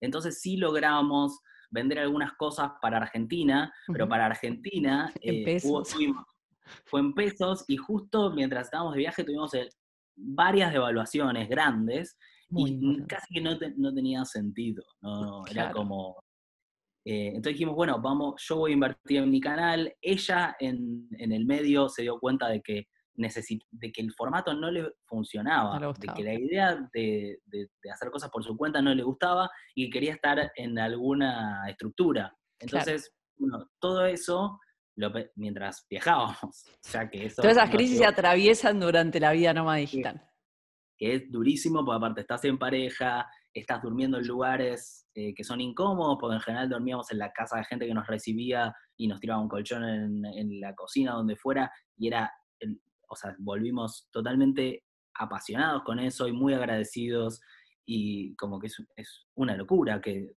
Entonces 0.00 0.40
sí 0.40 0.56
logramos 0.56 1.40
vender 1.70 1.98
algunas 1.98 2.32
cosas 2.34 2.72
para 2.80 2.98
Argentina, 2.98 3.72
pero 3.92 4.08
para 4.08 4.26
Argentina 4.26 5.12
eh, 5.20 5.60
fue 6.84 7.00
en 7.00 7.14
pesos 7.14 7.64
y 7.68 7.76
justo 7.76 8.30
mientras 8.32 8.66
estábamos 8.66 8.94
de 8.94 9.00
viaje 9.00 9.24
tuvimos 9.24 9.52
varias 10.16 10.72
devaluaciones 10.72 11.48
grandes 11.48 12.16
y 12.50 13.04
casi 13.06 13.34
que 13.34 13.40
no, 13.40 13.94
tenía 13.94 14.24
sentido, 14.24 14.82
¿no? 15.02 15.46
Era 15.46 15.70
como... 15.70 16.16
Eh, 17.04 17.28
entonces 17.28 17.54
dijimos, 17.54 17.74
bueno, 17.74 18.00
vamos, 18.00 18.42
yo 18.46 18.56
voy 18.56 18.72
a 18.72 18.74
invertir 18.74 19.18
en 19.18 19.30
mi 19.30 19.40
canal. 19.40 19.94
Ella 20.00 20.56
en, 20.58 21.08
en 21.12 21.32
el 21.32 21.46
medio 21.46 21.88
se 21.88 22.02
dio 22.02 22.18
cuenta 22.18 22.48
de 22.48 22.60
que 22.60 22.86
de 23.18 23.92
que 23.92 24.00
el 24.00 24.12
formato 24.12 24.54
no 24.54 24.70
le 24.70 24.92
funcionaba, 25.04 25.78
de 25.78 26.08
que 26.14 26.22
la 26.22 26.34
idea 26.34 26.88
de, 26.92 27.40
hacer 27.92 28.10
cosas 28.10 28.30
por 28.30 28.44
su 28.44 28.56
cuenta 28.56 28.80
no 28.80 28.94
le 28.94 29.02
gustaba 29.02 29.50
y 29.74 29.90
quería 29.90 30.14
estar 30.14 30.52
en 30.56 30.78
alguna 30.78 31.68
estructura. 31.68 32.32
Entonces, 32.60 33.12
todo 33.80 34.06
eso 34.06 34.58
mientras 35.36 35.86
viajábamos. 35.88 36.64
que 37.12 37.30
Todas 37.30 37.52
esas 37.52 37.70
crisis 37.70 37.98
se 37.98 38.06
atraviesan 38.06 38.80
durante 38.80 39.20
la 39.20 39.32
vida 39.32 39.52
nómada 39.52 39.78
digital. 39.78 40.22
Que, 40.96 41.14
es 41.14 41.30
durísimo, 41.30 41.84
porque 41.84 41.96
aparte 41.96 42.20
estás 42.22 42.44
en 42.44 42.58
pareja, 42.58 43.26
estás 43.54 43.82
durmiendo 43.82 44.18
en 44.18 44.26
lugares 44.26 45.06
eh, 45.14 45.32
que 45.34 45.44
son 45.44 45.60
incómodos, 45.60 46.18
porque 46.20 46.36
en 46.36 46.40
general 46.40 46.68
dormíamos 46.68 47.10
en 47.12 47.18
la 47.18 47.32
casa 47.32 47.58
de 47.58 47.64
gente 47.64 47.86
que 47.86 47.94
nos 47.94 48.06
recibía 48.06 48.74
y 48.96 49.06
nos 49.06 49.20
tiraba 49.20 49.40
un 49.40 49.48
colchón 49.48 49.84
en, 49.84 50.24
en 50.24 50.60
la 50.60 50.74
cocina, 50.74 51.12
donde 51.12 51.36
fuera, 51.36 51.70
y 51.96 52.08
era 52.08 52.32
o 53.08 53.16
sea, 53.16 53.34
volvimos 53.38 54.08
totalmente 54.10 54.84
apasionados 55.14 55.82
con 55.82 55.98
eso 55.98 56.28
y 56.28 56.32
muy 56.32 56.54
agradecidos 56.54 57.40
y 57.84 58.34
como 58.36 58.58
que 58.58 58.68
es, 58.96 59.26
una 59.34 59.56
locura 59.56 60.00
que, 60.00 60.36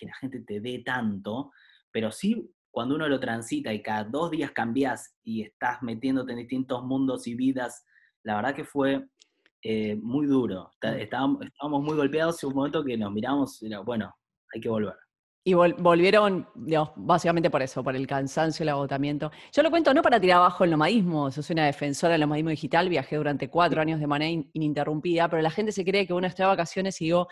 la 0.00 0.14
gente 0.20 0.40
te 0.40 0.60
dé 0.60 0.82
tanto, 0.84 1.50
pero 1.90 2.10
sí 2.10 2.50
cuando 2.70 2.96
uno 2.96 3.08
lo 3.08 3.20
transita 3.20 3.72
y 3.72 3.82
cada 3.82 4.04
dos 4.04 4.30
días 4.30 4.50
cambias 4.50 5.16
y 5.22 5.42
estás 5.42 5.82
metiéndote 5.82 6.32
en 6.32 6.38
distintos 6.38 6.82
mundos 6.84 7.26
y 7.26 7.34
vidas, 7.34 7.84
la 8.24 8.36
verdad 8.36 8.54
que 8.54 8.64
fue 8.64 9.06
eh, 9.62 9.96
muy 9.96 10.26
duro. 10.26 10.70
Estábamos, 10.80 11.42
estábamos, 11.42 11.82
muy 11.82 11.96
golpeados 11.96 12.42
y 12.42 12.46
un 12.46 12.54
momento 12.54 12.84
que 12.84 12.98
nos 12.98 13.12
miramos 13.12 13.62
y 13.62 13.66
era, 13.66 13.80
bueno, 13.80 14.12
hay 14.52 14.60
que 14.60 14.68
volver. 14.68 14.96
Y 15.46 15.52
volvieron, 15.52 16.48
digamos, 16.54 16.92
básicamente 16.96 17.50
por 17.50 17.60
eso, 17.60 17.84
por 17.84 17.94
el 17.94 18.06
cansancio, 18.06 18.62
el 18.62 18.70
agotamiento. 18.70 19.30
Yo 19.52 19.62
lo 19.62 19.70
cuento 19.70 19.92
no 19.92 20.00
para 20.00 20.18
tirar 20.18 20.38
abajo 20.38 20.64
el 20.64 20.70
nomadismo, 20.70 21.28
yo 21.28 21.42
soy 21.42 21.52
una 21.52 21.66
defensora 21.66 22.12
del 22.12 22.22
nomadismo 22.22 22.48
digital, 22.48 22.88
viajé 22.88 23.16
durante 23.16 23.50
cuatro 23.50 23.82
años 23.82 24.00
de 24.00 24.06
manera 24.06 24.46
ininterrumpida, 24.54 25.28
pero 25.28 25.42
la 25.42 25.50
gente 25.50 25.70
se 25.70 25.84
cree 25.84 26.06
que 26.06 26.14
uno 26.14 26.26
está 26.26 26.44
de 26.44 26.48
vacaciones 26.48 26.98
y 27.02 27.04
digo, 27.04 27.28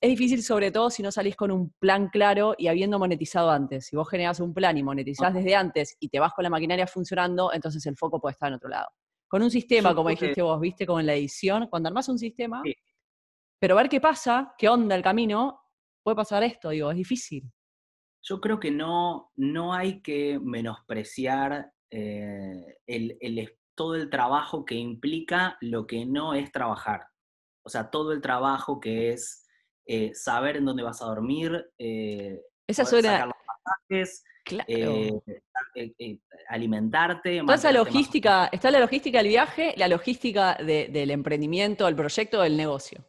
es 0.00 0.10
difícil 0.10 0.40
sobre 0.44 0.70
todo 0.70 0.88
si 0.88 1.02
no 1.02 1.10
salís 1.10 1.34
con 1.34 1.50
un 1.50 1.70
plan 1.80 2.08
claro 2.10 2.54
y 2.56 2.68
habiendo 2.68 2.96
monetizado 3.00 3.50
antes. 3.50 3.86
Si 3.86 3.96
vos 3.96 4.08
generás 4.08 4.38
un 4.38 4.54
plan 4.54 4.78
y 4.78 4.84
monetizás 4.84 5.34
desde 5.34 5.56
antes 5.56 5.96
y 5.98 6.08
te 6.08 6.20
vas 6.20 6.32
con 6.34 6.44
la 6.44 6.50
maquinaria 6.50 6.86
funcionando, 6.86 7.52
entonces 7.52 7.84
el 7.86 7.96
foco 7.96 8.20
puede 8.20 8.34
estar 8.34 8.50
en 8.50 8.54
otro 8.54 8.68
lado. 8.68 8.86
Con 9.26 9.42
un 9.42 9.50
sistema, 9.50 9.96
como 9.96 10.10
dijiste 10.10 10.42
vos, 10.42 10.60
viste, 10.60 10.86
como 10.86 11.00
en 11.00 11.06
la 11.06 11.14
edición, 11.14 11.66
cuando 11.68 11.88
armás 11.88 12.08
un 12.08 12.18
sistema, 12.20 12.62
pero 13.58 13.74
ver 13.74 13.88
qué 13.88 14.00
pasa, 14.00 14.54
qué 14.56 14.68
onda 14.68 14.94
el 14.94 15.02
camino, 15.02 15.60
puede 16.02 16.16
pasar 16.16 16.42
esto, 16.42 16.70
digo, 16.70 16.90
es 16.90 16.96
difícil. 16.96 17.50
Yo 18.22 18.40
creo 18.40 18.58
que 18.60 18.70
no, 18.70 19.30
no 19.36 19.72
hay 19.72 20.02
que 20.02 20.38
menospreciar 20.42 21.72
eh, 21.90 22.76
el, 22.86 23.56
todo 23.74 23.94
el 23.94 24.10
trabajo 24.10 24.64
que 24.64 24.74
implica 24.74 25.56
lo 25.60 25.86
que 25.86 26.04
no 26.04 26.34
es 26.34 26.50
trabajar. 26.52 27.06
O 27.64 27.70
sea, 27.70 27.90
todo 27.90 28.12
el 28.12 28.20
trabajo 28.20 28.80
que 28.80 29.10
es 29.10 29.46
eh, 29.86 30.12
saber 30.14 30.56
en 30.56 30.64
dónde 30.64 30.82
vas 30.82 31.00
a 31.00 31.06
dormir, 31.06 31.70
eh, 31.78 32.40
Esa 32.66 32.84
suena... 32.84 33.26
los 33.26 33.34
pasajes, 33.46 34.24
alimentarte. 36.48 37.40
Toda 37.40 37.54
esa 37.54 37.72
logística, 37.72 38.48
está 38.52 38.70
la 38.70 38.80
logística 38.80 39.18
del 39.18 39.28
viaje, 39.28 39.74
la 39.76 39.88
logística 39.88 40.54
del 40.54 41.10
emprendimiento, 41.10 41.86
del 41.86 41.96
proyecto, 41.96 42.42
del 42.42 42.56
negocio. 42.56 43.06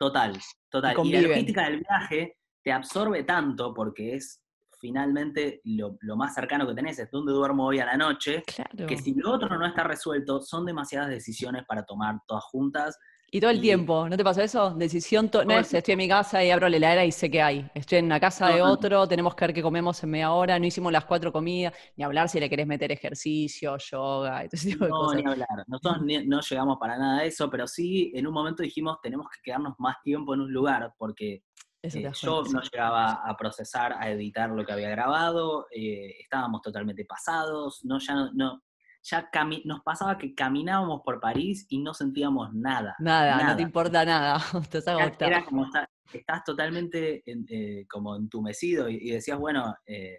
Total, 0.00 0.32
total. 0.70 0.96
Y, 1.04 1.12
la 1.12 1.20
logística 1.20 1.64
del 1.64 1.80
viaje 1.80 2.38
te 2.64 2.72
absorbe 2.72 3.22
tanto 3.24 3.74
porque 3.74 4.14
es 4.14 4.42
finalmente 4.80 5.60
lo, 5.64 5.98
más 6.16 6.34
cercano 6.34 6.66
que 6.66 6.74
tenés, 6.74 6.98
es 6.98 7.10
dónde 7.10 7.32
duermo 7.32 7.66
hoy 7.66 7.80
a 7.80 7.84
la 7.84 7.98
noche, 7.98 8.42
que 8.88 8.96
si 8.96 9.12
lo 9.12 9.32
otro 9.32 9.58
no 9.58 9.66
está 9.66 9.84
resuelto, 9.84 10.40
son 10.40 10.64
demasiadas 10.64 11.10
decisiones 11.10 11.66
para 11.66 11.84
tomar 11.84 12.16
todas 12.26 12.44
juntas 12.44 12.98
y 13.32 13.40
todo 13.40 13.50
el 13.50 13.60
tiempo, 13.60 14.08
¿no 14.08 14.16
te 14.16 14.24
pasó 14.24 14.42
eso? 14.42 14.74
Decisión, 14.74 15.30
no 15.32 15.58
es, 15.58 15.72
estoy 15.72 15.92
en 15.92 15.98
mi 15.98 16.08
casa 16.08 16.44
y 16.44 16.50
abro 16.50 16.68
la 16.68 16.76
heladera 16.76 17.04
y 17.04 17.12
sé 17.12 17.30
qué 17.30 17.40
hay. 17.40 17.70
Estoy 17.74 17.98
en 17.98 18.08
la 18.08 18.18
casa 18.18 18.48
de 18.48 18.60
otro, 18.60 19.06
tenemos 19.06 19.34
que 19.34 19.46
ver 19.46 19.54
qué 19.54 19.62
comemos 19.62 20.02
en 20.02 20.10
media 20.10 20.32
hora, 20.32 20.58
no 20.58 20.66
hicimos 20.66 20.92
las 20.92 21.04
cuatro 21.04 21.32
comidas, 21.32 21.72
ni 21.96 22.04
hablar 22.04 22.28
si 22.28 22.40
le 22.40 22.50
querés 22.50 22.66
meter 22.66 22.90
ejercicio, 22.90 23.76
yoga, 23.78 24.44
y 24.44 24.48
todo 24.50 24.56
ese 24.56 24.70
tipo 24.70 24.84
de 24.84 24.90
cosas. 24.90 25.16
No, 25.16 25.22
ni 25.22 25.30
hablar. 25.30 25.64
Nosotros 25.68 25.98
no 26.26 26.40
llegamos 26.40 26.78
para 26.78 26.98
nada 26.98 27.20
a 27.20 27.24
eso, 27.24 27.48
pero 27.48 27.66
sí 27.66 28.10
en 28.14 28.26
un 28.26 28.34
momento 28.34 28.62
dijimos 28.62 28.98
tenemos 29.02 29.28
que 29.28 29.40
quedarnos 29.42 29.74
más 29.78 29.96
tiempo 30.02 30.34
en 30.34 30.40
un 30.40 30.52
lugar, 30.52 30.92
porque 30.98 31.44
eh, 31.82 32.10
yo 32.20 32.42
no 32.52 32.60
llegaba 32.60 33.22
a 33.24 33.36
procesar, 33.36 33.94
a 33.98 34.10
editar 34.10 34.50
lo 34.50 34.64
que 34.64 34.72
había 34.72 34.90
grabado, 34.90 35.66
eh, 35.70 36.16
estábamos 36.20 36.60
totalmente 36.62 37.04
pasados, 37.04 37.80
no, 37.84 37.98
ya 37.98 38.28
no, 38.34 38.62
ya 39.02 39.30
nos 39.64 39.80
pasaba 39.82 40.18
que 40.18 40.34
caminábamos 40.34 41.00
por 41.04 41.20
París 41.20 41.66
y 41.68 41.78
no 41.78 41.94
sentíamos 41.94 42.52
nada. 42.52 42.94
Nada, 42.98 43.42
no 43.44 43.56
te 43.56 43.62
importa 43.62 44.04
nada, 44.04 44.38
Era 45.20 45.44
como 45.44 45.66
estás 46.12 46.44
totalmente 46.44 47.22
eh, 47.24 47.86
como 47.88 48.16
entumecido 48.16 48.88
y, 48.88 49.10
decías, 49.10 49.38
bueno, 49.38 49.74
eh, 49.86 50.18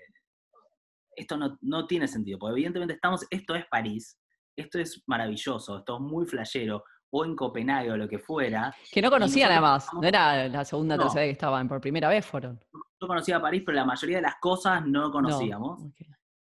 esto 1.15 1.37
no, 1.61 1.87
tiene 1.87 2.07
sentido, 2.07 2.39
porque 2.39 2.53
evidentemente 2.53 2.93
estamos, 2.95 3.25
esto 3.29 3.55
es 3.55 3.65
París, 3.69 4.17
esto 4.55 4.79
es 4.79 5.03
maravilloso, 5.07 5.79
esto 5.79 5.95
es 5.95 6.01
muy 6.01 6.25
flashero, 6.25 6.83
o 7.13 7.25
en 7.25 7.35
Copenhague 7.35 7.91
o 7.91 7.97
lo 7.97 8.07
que 8.07 8.19
fuera. 8.19 8.73
Que 8.91 9.01
no 9.01 9.09
conocían 9.09 9.51
además, 9.51 9.89
no 9.93 10.01
era 10.07 10.47
la 10.47 10.63
segunda 10.63 10.95
o 10.95 10.99
tercera 10.99 11.21
vez 11.21 11.27
que 11.27 11.33
estaban, 11.33 11.67
por 11.67 11.81
primera 11.81 12.07
vez 12.07 12.25
fueron. 12.25 12.59
Yo 12.73 13.07
conocía 13.07 13.41
París, 13.41 13.63
pero 13.65 13.75
la 13.75 13.85
mayoría 13.85 14.17
de 14.17 14.23
las 14.23 14.35
cosas 14.39 14.85
no 14.85 15.11
conocíamos. 15.11 15.81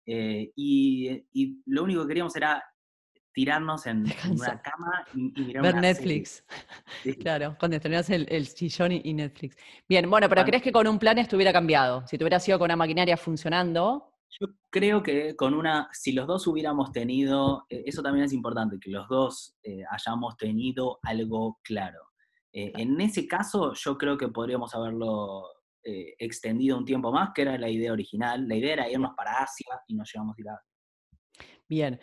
Eh, 0.06 0.52
y, 0.56 1.62
lo 1.66 1.84
único 1.84 2.02
que 2.02 2.08
queríamos 2.08 2.34
era 2.36 2.62
tirarnos 3.32 3.86
en, 3.86 4.04
una 4.30 4.60
cama 4.60 5.06
y, 5.14 5.32
mirar 5.40 5.62
Ver 5.62 5.74
Netflix. 5.76 6.44
Claro, 7.20 7.56
cuando 7.58 7.76
estrenás 7.76 8.10
el, 8.10 8.26
el 8.28 8.46
sillón 8.46 8.92
y, 8.92 9.14
Netflix. 9.14 9.56
Bien, 9.88 10.08
bueno, 10.10 10.28
pero 10.28 10.44
¿crees 10.44 10.62
que 10.62 10.72
con 10.72 10.86
un 10.86 10.98
plan 10.98 11.18
esto 11.18 11.36
hubiera 11.36 11.52
cambiado? 11.52 12.06
Si 12.06 12.18
te 12.18 12.24
hubiera 12.24 12.40
sido 12.40 12.58
con 12.58 12.66
una 12.66 12.76
maquinaria 12.76 13.16
funcionando. 13.16 14.14
Yo 14.40 14.46
creo 14.70 15.02
que 15.02 15.34
con 15.34 15.54
una, 15.54 15.88
si 15.92 16.12
los 16.12 16.26
dos 16.26 16.46
hubiéramos 16.46 16.92
tenido, 16.92 17.66
eh, 17.68 17.82
eso 17.86 18.02
también 18.02 18.24
es 18.26 18.32
importante, 18.32 18.78
que 18.78 18.90
los 18.90 19.08
dos 19.08 19.56
eh, 19.62 19.82
hayamos 19.90 20.36
tenido 20.36 20.98
algo 21.02 21.58
claro. 21.62 21.98
En 22.52 23.00
ese 23.00 23.28
caso, 23.28 23.74
yo 23.74 23.96
creo 23.96 24.18
que 24.18 24.26
podríamos 24.26 24.74
haberlo 24.74 25.44
eh, 25.84 26.14
extendido 26.18 26.76
un 26.76 26.84
tiempo 26.84 27.10
más, 27.12 27.30
que 27.34 27.42
era 27.42 27.56
la 27.58 27.68
idea 27.68 27.92
original. 27.92 28.46
La 28.46 28.56
idea 28.56 28.72
era 28.74 28.90
irnos 28.90 29.12
para 29.16 29.42
Asia 29.42 29.80
y 29.86 29.94
nos 29.94 30.10
llevamos 30.12 30.36
a 30.36 30.40
ir 30.40 30.48
a... 30.48 30.60
Bien. 31.68 32.00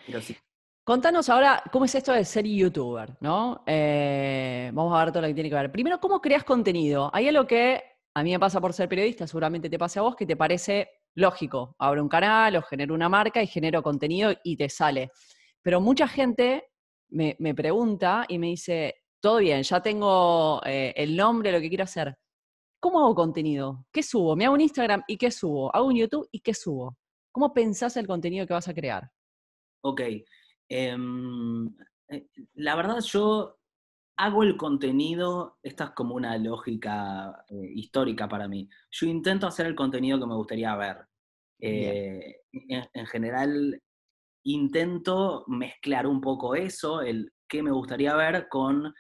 Contanos 0.84 1.30
ahora 1.30 1.62
cómo 1.72 1.86
es 1.86 1.94
esto 1.96 2.14
de 2.14 2.24
ser 2.24 2.46
youtuber, 2.46 3.18
¿no? 3.20 3.64
Eh, 3.68 4.72
vamos 4.74 4.98
a 4.98 5.04
ver 5.04 5.12
todo 5.12 5.22
lo 5.22 5.28
que 5.28 5.34
tiene 5.34 5.50
que 5.50 5.56
ver. 5.56 5.72
Primero, 5.72 6.00
¿cómo 6.00 6.22
creas 6.22 6.46
contenido? 6.46 7.10
Hay 7.14 7.28
algo 7.28 7.46
que 7.46 7.84
a 8.16 8.24
mí 8.24 8.32
me 8.32 8.40
pasa 8.40 8.62
por 8.62 8.74
ser 8.74 8.88
periodista, 8.88 9.28
seguramente 9.28 9.70
te 9.70 9.78
pase 9.78 10.00
a 10.00 10.04
vos, 10.04 10.16
que 10.16 10.26
te 10.26 10.36
parece 10.36 10.90
lógico. 11.16 11.76
Abro 11.78 12.02
un 12.02 12.10
canal 12.10 12.56
o 12.56 12.62
genero 12.62 12.96
una 12.96 13.10
marca 13.10 13.44
y 13.44 13.48
genero 13.48 13.84
contenido 13.84 14.34
y 14.44 14.56
te 14.56 14.70
sale. 14.70 15.12
Pero 15.62 15.82
mucha 15.82 16.08
gente 16.08 16.70
me, 17.10 17.36
pregunta 17.54 18.26
y 18.28 18.40
me 18.40 18.48
dice, 18.48 19.04
todo 19.20 19.38
bien, 19.38 19.64
ya 19.64 19.82
tengo 19.82 20.62
eh, 20.66 20.94
el 20.96 21.16
nombre, 21.16 21.52
lo 21.52 21.60
que 21.60 21.70
quiero 21.70 21.84
hacer. 21.84 22.18
¿Cómo 22.80 23.00
hago 23.00 23.16
contenido? 23.16 23.86
¿Qué 23.92 24.04
subo? 24.04 24.36
Me 24.36 24.46
hago 24.46 24.54
un 24.54 24.62
Instagram 24.62 25.04
y 25.08 25.18
qué 25.18 25.32
subo. 25.32 25.76
Hago 25.76 25.88
un 25.88 25.96
YouTube 25.96 26.28
y 26.32 26.40
qué 26.40 26.54
subo. 26.54 26.98
¿Cómo 27.32 27.54
pensás 27.54 27.98
el 27.98 28.08
contenido 28.08 28.46
que 28.46 28.54
vas 28.54 28.68
a 28.68 28.74
crear? 28.74 29.10
Ok. 29.82 30.02
Em, 30.70 31.68
eh, 32.10 32.28
la 32.56 32.76
verdad, 32.76 33.00
yo 33.00 33.58
hago 34.18 34.44
el 34.44 34.58
contenido, 34.58 35.58
esta 35.62 35.86
es 35.86 35.90
como 35.92 36.16
una 36.16 36.38
lógica 36.38 37.46
eh, 37.50 37.72
histórica 37.76 38.28
para 38.28 38.48
mí. 38.48 38.68
Yo 38.92 39.08
intento 39.08 39.48
hacer 39.48 39.68
el 39.68 39.76
contenido 39.76 40.20
que 40.20 40.26
me 40.26 40.36
gustaría 40.36 40.76
ver. 40.76 40.98
Eh, 41.60 42.42
en, 42.52 43.06
general, 43.08 43.82
intento 44.44 45.46
mezclar 45.48 46.06
un 46.06 46.22
poco 46.22 46.56
eso, 46.56 47.02
el 47.02 47.32
qué 47.48 47.64
me 47.64 47.72
gustaría 47.72 48.16
ver, 48.16 48.48
con 48.50 48.94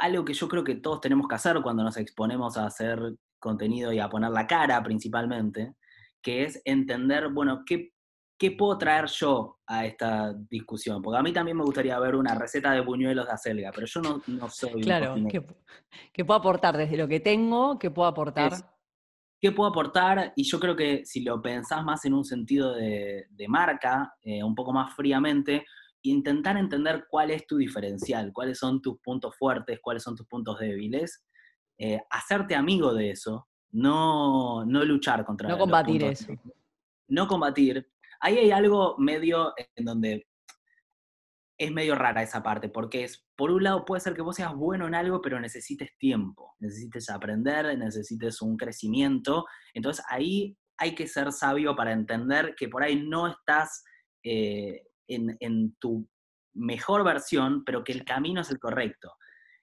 algo 0.00 0.24
que 0.24 0.34
yo 0.34 0.48
creo 0.48 0.64
que 0.64 0.76
todos 0.76 1.00
tenemos 1.00 1.28
que 1.28 1.34
hacer 1.34 1.60
cuando 1.62 1.84
nos 1.84 1.96
exponemos 1.96 2.56
a 2.56 2.66
hacer 2.66 2.98
contenido 3.38 3.92
y 3.92 3.98
a 3.98 4.08
poner 4.08 4.30
la 4.30 4.46
cara 4.46 4.82
principalmente, 4.82 5.74
que 6.22 6.44
es 6.44 6.60
entender, 6.64 7.28
bueno, 7.28 7.62
qué, 7.64 7.92
qué 8.38 8.50
puedo 8.50 8.78
traer 8.78 9.06
yo 9.06 9.58
a 9.66 9.84
esta 9.84 10.32
discusión. 10.32 11.02
Porque 11.02 11.18
a 11.18 11.22
mí 11.22 11.32
también 11.32 11.56
me 11.56 11.64
gustaría 11.64 11.98
ver 11.98 12.14
una 12.14 12.34
receta 12.34 12.72
de 12.72 12.80
buñuelos 12.80 13.26
de 13.26 13.32
acelga, 13.32 13.70
pero 13.74 13.86
yo 13.86 14.00
no, 14.00 14.22
no 14.26 14.48
soy... 14.48 14.80
Claro, 14.82 15.14
¿qué, 16.12 16.24
puedo 16.24 16.38
aportar 16.38 16.76
desde 16.76 16.96
lo 16.96 17.06
que 17.06 17.20
tengo? 17.20 17.78
¿Qué 17.78 17.90
puedo 17.90 18.08
aportar? 18.08 18.52
¿Qué 19.38 19.52
puedo 19.52 19.68
aportar? 19.70 20.32
Y 20.36 20.44
yo 20.44 20.58
creo 20.58 20.76
que 20.76 21.04
si 21.04 21.22
lo 21.22 21.40
pensás 21.40 21.84
más 21.84 22.04
en 22.04 22.14
un 22.14 22.24
sentido 22.24 22.74
de, 22.74 23.26
marca, 23.48 24.14
eh, 24.22 24.42
un 24.42 24.54
poco 24.54 24.72
más 24.72 24.94
fríamente, 24.94 25.64
intentar 26.02 26.56
entender 26.56 27.06
cuál 27.08 27.30
es 27.30 27.46
tu 27.46 27.56
diferencial, 27.56 28.32
cuáles 28.32 28.58
son 28.58 28.80
tus 28.80 28.98
puntos 29.00 29.36
fuertes, 29.36 29.78
cuáles 29.82 30.02
son 30.02 30.16
tus 30.16 30.26
puntos 30.26 30.58
débiles, 30.58 31.24
eh, 31.78 32.00
hacerte 32.10 32.54
amigo 32.54 32.94
de 32.94 33.10
eso, 33.10 33.48
no, 33.72 34.64
no 34.64 34.84
luchar 34.84 35.24
contra 35.24 35.48
No 35.48 35.58
combatir 35.58 36.04
eso. 36.04 36.32
No 37.08 37.26
combatir. 37.26 37.88
Ahí 38.20 38.38
hay 38.38 38.50
algo 38.50 38.96
medio 38.98 39.54
en 39.76 39.84
donde 39.84 40.26
es 41.58 41.70
medio 41.70 41.94
rara 41.94 42.22
esa 42.22 42.42
parte, 42.42 42.70
porque 42.70 43.04
es, 43.04 43.26
por 43.36 43.50
un 43.50 43.62
lado 43.62 43.84
puede 43.84 44.00
ser 44.00 44.14
que 44.14 44.22
vos 44.22 44.36
seas 44.36 44.54
bueno 44.54 44.86
en 44.86 44.94
algo, 44.94 45.20
pero 45.20 45.38
necesites 45.38 45.90
tiempo, 45.98 46.54
necesites 46.58 47.10
aprender, 47.10 47.76
necesites 47.76 48.40
un 48.40 48.56
crecimiento. 48.56 49.44
Entonces 49.74 50.04
ahí 50.08 50.56
hay 50.78 50.94
que 50.94 51.06
ser 51.06 51.32
sabio 51.32 51.76
para 51.76 51.92
entender 51.92 52.54
que 52.56 52.68
por 52.68 52.82
ahí 52.82 53.06
no 53.06 53.28
estás 53.28 53.84
eh, 54.22 54.86
en, 55.14 55.76
tu 55.78 56.06
mejor 56.54 57.04
versión, 57.04 57.64
pero 57.64 57.84
que 57.84 57.92
el 57.92 58.04
camino 58.04 58.40
es 58.40 58.50
el 58.50 58.58
correcto. 58.58 59.12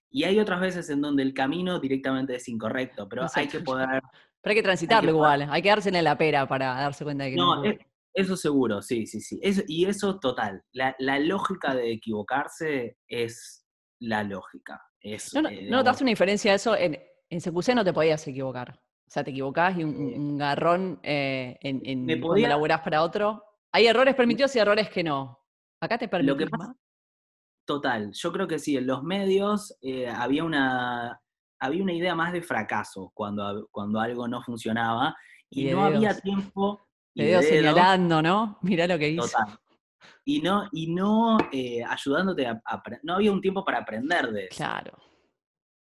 Y 0.10 0.24
hay 0.24 0.40
otras 0.40 0.62
veces 0.62 0.90
en 0.90 1.02
donde 1.02 1.24
el 1.24 1.34
camino 1.34 1.80
directamente 1.80 2.36
es 2.36 2.48
incorrecto, 2.48 3.08
pero 3.10 3.26
hay 3.34 3.48
que 3.48 3.60
poder... 3.60 4.02
Pero 4.42 4.52
hay 4.52 4.56
que 4.56 4.64
transitarlo 4.64 5.10
igual, 5.10 5.48
hay 5.50 5.62
que 5.62 5.70
darse 5.70 5.90
en 5.90 6.04
la 6.04 6.18
pera 6.18 6.48
para 6.48 6.68
darse 6.76 7.04
cuenta 7.04 7.26
de 7.26 7.32
que 7.32 7.36
no. 7.36 7.64
no 7.64 7.74
eso 8.18 8.36
seguro, 8.36 8.82
sí, 8.82 9.06
sí, 9.06 9.22
sí. 9.22 9.40
y 9.68 9.86
eso 9.86 10.20
total. 10.20 10.64
La, 10.72 11.20
lógica 11.20 11.76
de 11.76 11.92
equivocarse 11.92 12.98
es 13.08 13.64
la 14.00 14.24
lógica. 14.24 14.82
no, 15.04 15.50
eh, 15.50 15.68
no, 15.70 15.78
notaste 15.78 16.04
una 16.04 16.10
diferencia 16.10 16.52
de 16.52 16.56
eso. 16.56 16.76
En, 16.76 16.98
en 17.30 17.40
CQC 17.40 17.76
no 17.76 17.84
te 17.84 17.94
podías 17.94 18.28
equivocar. 18.28 18.72
O 18.72 19.10
sea, 19.12 19.24
te 19.24 19.30
equivocás 19.30 19.78
y 19.78 19.84
un, 19.84 20.36
garrón 20.36 21.00
eh, 21.04 21.58
en, 21.62 21.82
en 21.86 22.20
cuando 22.20 22.48
laburás 22.48 22.82
para 22.82 23.04
otro. 23.04 23.44
Hay 23.74 23.88
errores 23.88 24.16
permitidos 24.16 24.56
y 24.56 24.60
errores 24.60 24.90
que 24.90 25.04
no. 25.04 25.40
Acá 25.82 25.98
te 25.98 26.08
permitís 26.08 26.52
más. 26.52 26.76
Total, 27.66 28.12
yo 28.14 28.32
creo 28.32 28.48
que 28.48 28.60
sí, 28.60 28.78
en 28.78 28.88
los 28.88 29.04
medios 29.04 29.78
eh, 29.82 30.08
había, 30.08 30.46
una, 30.46 31.20
había 31.60 31.84
una 31.84 31.94
idea 31.94 32.16
más 32.16 32.32
de 32.32 32.42
fracaso 32.42 33.12
cuando, 33.14 33.68
cuando 33.72 34.00
algo 34.00 34.26
no 34.28 34.42
funcionaba 34.42 35.14
y, 35.50 35.66
no 35.72 35.84
había 35.84 36.18
tiempo 36.18 36.88
te 37.14 37.42
señalando, 37.42 38.22
¿no? 38.22 38.58
Mirá 38.62 38.88
lo 38.88 38.98
que 38.98 39.10
hizo. 39.10 39.24
Total. 39.24 39.60
Y 40.24 40.42
no, 40.42 40.70
y 40.72 40.94
no 40.94 41.38
eh, 41.52 41.84
ayudándote 41.84 42.46
a, 42.48 42.62
No 43.04 43.16
había 43.16 43.32
un 43.32 43.42
tiempo 43.42 43.66
para 43.66 43.80
aprender 43.80 44.32
de 44.32 44.46
eso. 44.46 44.58
Claro. 44.58 44.98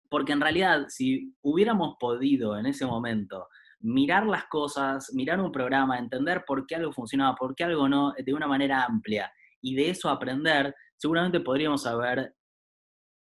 Porque 0.08 0.32
en 0.32 0.40
realidad, 0.40 0.86
si 0.88 1.34
hubiéramos 1.42 1.96
podido 2.00 2.58
en 2.58 2.66
ese 2.66 2.86
momento 2.86 3.48
mirar 3.80 4.26
las 4.26 4.46
cosas, 4.46 5.12
mirar 5.14 5.40
un 5.40 5.52
programa, 5.52 5.98
entender 5.98 6.44
por 6.46 6.66
qué 6.66 6.76
algo 6.76 6.92
funcionaba, 6.92 7.34
por 7.34 7.54
qué 7.54 7.64
algo 7.64 7.88
no, 7.88 8.12
de 8.16 8.34
una 8.34 8.46
manera 8.46 8.84
amplia, 8.84 9.30
y 9.60 9.74
de 9.74 9.90
eso 9.90 10.08
aprender, 10.08 10.74
seguramente 10.96 11.40
podríamos 11.40 11.86
haber 11.86 12.34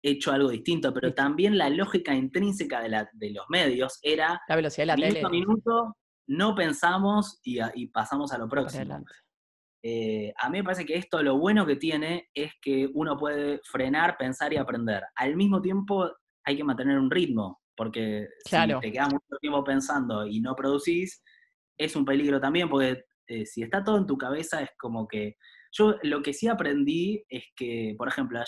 hecho 0.03 0.31
algo 0.31 0.49
distinto, 0.49 0.93
pero 0.93 1.13
también 1.13 1.57
la 1.57 1.69
lógica 1.69 2.13
intrínseca 2.13 2.81
de, 2.81 2.89
la, 2.89 3.09
de 3.13 3.31
los 3.31 3.45
medios 3.49 3.99
era 4.01 4.41
la 4.47 4.55
velocidad 4.55 4.83
de 4.83 4.87
la 4.87 4.95
minuto 4.95 5.27
a 5.27 5.29
minuto, 5.29 5.97
no 6.27 6.55
pensamos 6.55 7.39
y, 7.43 7.87
pasamos 7.87 8.31
a 8.33 8.37
lo 8.37 8.47
próximo. 8.47 9.03
Eh, 9.85 10.33
a 10.37 10.49
mí 10.49 10.59
me 10.59 10.63
parece 10.63 10.85
que 10.85 10.95
esto 10.95 11.21
lo 11.21 11.37
bueno 11.37 11.65
que 11.65 11.75
tiene 11.75 12.29
es 12.33 12.53
que 12.61 12.89
uno 12.93 13.17
puede 13.17 13.59
frenar, 13.63 14.17
pensar 14.17 14.53
y 14.53 14.57
aprender. 14.57 15.03
Al 15.15 15.35
mismo 15.35 15.61
tiempo 15.61 16.09
hay 16.45 16.57
que 16.57 16.63
mantener 16.63 16.97
un 16.97 17.11
ritmo, 17.11 17.61
porque 17.75 18.27
si 18.45 18.55
te 18.81 18.91
quedas 18.91 19.11
mucho 19.11 19.37
tiempo 19.41 19.63
pensando 19.63 20.25
y 20.27 20.39
no 20.41 20.55
producís, 20.55 21.23
es 21.77 21.95
un 21.95 22.05
peligro 22.05 22.39
también, 22.39 22.69
porque 22.69 23.03
eh, 23.27 23.45
si 23.45 23.63
está 23.63 23.83
todo 23.83 23.97
en 23.97 24.07
tu 24.07 24.17
cabeza 24.17 24.61
es 24.61 24.69
como 24.77 25.07
que... 25.07 25.37
Yo 25.75 25.95
lo 26.03 26.21
que 26.21 26.33
sí 26.33 26.47
aprendí 26.47 27.25
es 27.27 27.45
que, 27.55 27.95
por 27.97 28.07
ejemplo, 28.07 28.39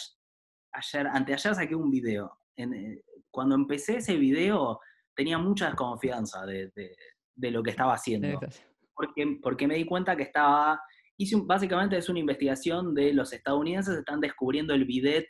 ayer, 0.74 1.08
anteayer 1.08 1.56
saqué 1.56 1.76
un 1.76 1.90
video. 1.90 2.38
Eh, 2.56 3.02
cuando 3.32 3.56
empecé 3.56 3.98
ese 3.98 4.16
video 4.16 4.80
tenía 5.16 5.40
mucha 5.40 5.66
desconfianza 5.66 6.46
de, 6.46 6.72
de 7.36 7.52
lo 7.52 7.62
que 7.62 7.72
estaba 7.72 7.94
haciendo. 7.94 8.40
Porque, 8.94 9.40
porque 9.42 9.68
me 9.68 9.76
di 9.76 9.86
cuenta 9.86 10.16
que 10.16 10.24
estaba, 10.24 10.82
hice 11.18 11.36
básicamente 11.44 11.98
es 11.98 12.10
una 12.10 12.20
investigación 12.20 12.94
de 12.94 13.14
los 13.14 13.34
estadounidenses 13.34 13.98
están 13.98 14.22
descubriendo 14.22 14.74
el 14.74 14.86
bidet 14.86 15.28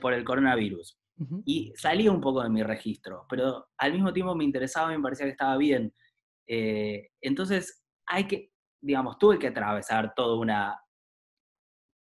por, 0.00 0.12
el 0.12 0.24
coronavirus. 0.24 0.98
Y 1.44 1.72
salí 1.76 2.08
un 2.08 2.20
poco 2.20 2.42
de 2.42 2.50
mi 2.50 2.62
registro, 2.62 3.24
pero 3.28 3.68
al 3.78 3.92
mismo 3.92 4.12
tiempo 4.12 4.34
me 4.34 4.44
interesaba 4.44 4.92
y 4.92 4.96
me 4.96 5.02
parecía 5.02 5.24
que 5.24 5.32
estaba 5.32 5.56
bien. 5.56 5.94
Eh, 6.46 7.08
entonces, 7.20 7.84
hay 8.06 8.26
que, 8.26 8.52
digamos, 8.82 9.18
tuve 9.18 9.38
que 9.38 9.46
atravesar 9.46 10.12
toda 10.14 10.38
una, 10.38 10.78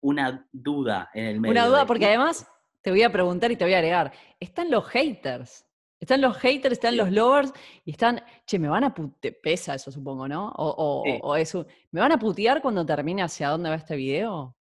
una 0.03 0.49
duda 0.53 1.11
en 1.13 1.25
el 1.25 1.41
medio. 1.41 1.53
Una 1.53 1.67
duda, 1.67 1.87
porque 1.87 2.07
además 2.07 2.47
te 2.83 2.91
voy 2.91 3.03
a 3.03 3.11
preguntar 3.11 3.51
y 3.51 3.57
te 3.57 3.65
voy 3.65 3.75
a 3.75 3.79
agregar, 3.79 4.13
están 4.39 4.71
los 4.71 4.87
haters 4.87 5.67
están 6.01 6.23
los 6.23 6.37
haters, 6.39 6.73
están 6.73 6.97
los 6.97 7.13
lovers 7.13 7.53
y 7.85 7.91
están, 7.91 8.23
che, 8.47 8.59
me 8.59 8.69
van 8.69 8.85
a 8.85 8.95
putear, 8.95 9.37
pesa 9.43 9.75
eso 9.75 9.93
supongo, 9.93 10.27
¿no? 10.27 10.51
O, 10.57 11.05
o, 11.23 11.37
eso, 11.37 11.67
¿me 11.91 12.01
van 12.01 12.13
a 12.13 12.19
putear 12.19 12.63
cuando 12.63 12.85
termine 12.85 13.23
hacia 13.23 13.51
dónde 13.51 13.69
va 13.69 13.77
este 13.77 13.97
video? 13.97 14.57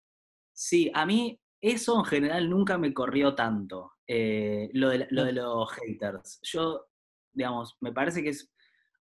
Sí, 0.53 0.91
a 0.93 1.05
mí 1.05 1.39
eso 1.61 1.99
en 1.99 2.05
general 2.05 2.49
nunca 2.49 2.77
me 2.77 2.93
corrió 2.93 3.35
tanto, 3.35 3.93
eh, 4.07 4.69
lo, 4.73 4.89
de, 4.89 5.07
lo 5.09 5.25
de 5.25 5.33
los 5.33 5.71
haters. 5.71 6.39
Yo, 6.43 6.87
digamos, 7.31 7.77
me 7.81 7.91
parece 7.91 8.23
que 8.23 8.29
es, 8.29 8.53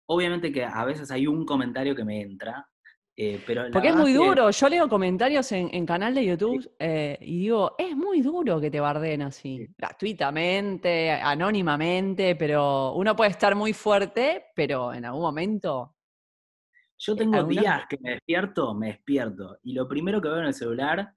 obviamente 0.06 0.52
que 0.52 0.64
a 0.64 0.84
veces 0.84 1.10
hay 1.10 1.26
un 1.26 1.44
comentario 1.44 1.94
que 1.94 2.04
me 2.04 2.20
entra, 2.20 2.68
eh, 3.18 3.42
Porque 3.72 3.88
es 3.88 3.96
muy 3.96 4.12
duro. 4.12 4.50
Yo 4.50 4.68
leo 4.68 4.90
comentarios 4.90 5.50
en, 5.52 5.86
canal 5.86 6.14
de 6.14 6.26
YouTube 6.26 6.70
eh, 6.78 7.16
y 7.22 7.38
digo, 7.38 7.74
es 7.78 7.96
muy 7.96 8.20
duro 8.20 8.60
que 8.60 8.70
te 8.70 8.78
barden 8.78 9.22
así, 9.22 9.66
gratuitamente, 9.78 11.10
anónimamente, 11.10 12.36
pero 12.36 12.92
uno 12.92 13.16
puede 13.16 13.30
estar 13.30 13.54
muy 13.54 13.72
fuerte, 13.72 14.48
pero 14.54 14.92
en 14.92 15.06
algún 15.06 15.22
momento. 15.22 15.94
Yo 16.98 17.16
tengo 17.16 17.42
días 17.44 17.84
que 17.88 17.96
me 18.02 18.10
despierto, 18.10 18.74
me 18.74 18.88
despierto, 18.88 19.58
y 19.62 19.72
lo 19.72 19.88
primero 19.88 20.20
que 20.20 20.28
veo 20.28 20.40
en 20.40 20.46
el 20.46 20.54
celular 20.54 21.15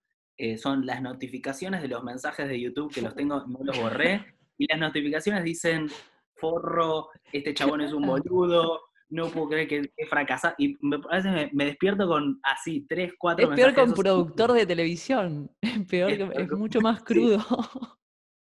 son 0.58 0.86
las 0.86 1.02
notificaciones 1.02 1.82
de 1.82 1.88
los 1.89 2.04
mensajes 2.04 2.47
de 2.47 2.60
YouTube 2.60 2.93
que 2.93 3.02
los 3.02 3.15
tengo, 3.15 3.45
no 3.47 3.60
los 3.63 3.80
borré, 3.80 4.25
y 4.58 4.67
las 4.67 4.80
notificaciones 4.80 5.43
dicen, 5.43 5.88
forro, 6.36 7.10
este 7.32 7.54
chabón 7.54 7.82
es 7.82 7.93
un 7.93 8.04
boludo, 8.08 8.82
no 9.10 9.30
puedo 9.30 9.49
creer 9.49 9.67
que 9.67 9.91
he 9.97 10.06
fracasado. 10.06 10.56
Y 10.58 10.78
me, 10.82 10.97
a 11.10 11.15
veces 11.17 11.54
me, 11.54 11.65
despierto 11.65 12.08
con 12.08 12.39
así, 12.43 12.86
tres, 12.88 13.13
cuatro 13.17 13.49
Es 13.49 13.56
peor 13.56 13.73
que 13.73 13.82
un 13.82 13.93
productor 13.93 14.54
de 14.54 14.65
televisión. 14.65 15.52
Es 15.62 15.88
peor, 15.88 16.12
es, 16.12 16.52
mucho 16.52 16.82
más 16.82 17.02
crudo. 17.04 17.39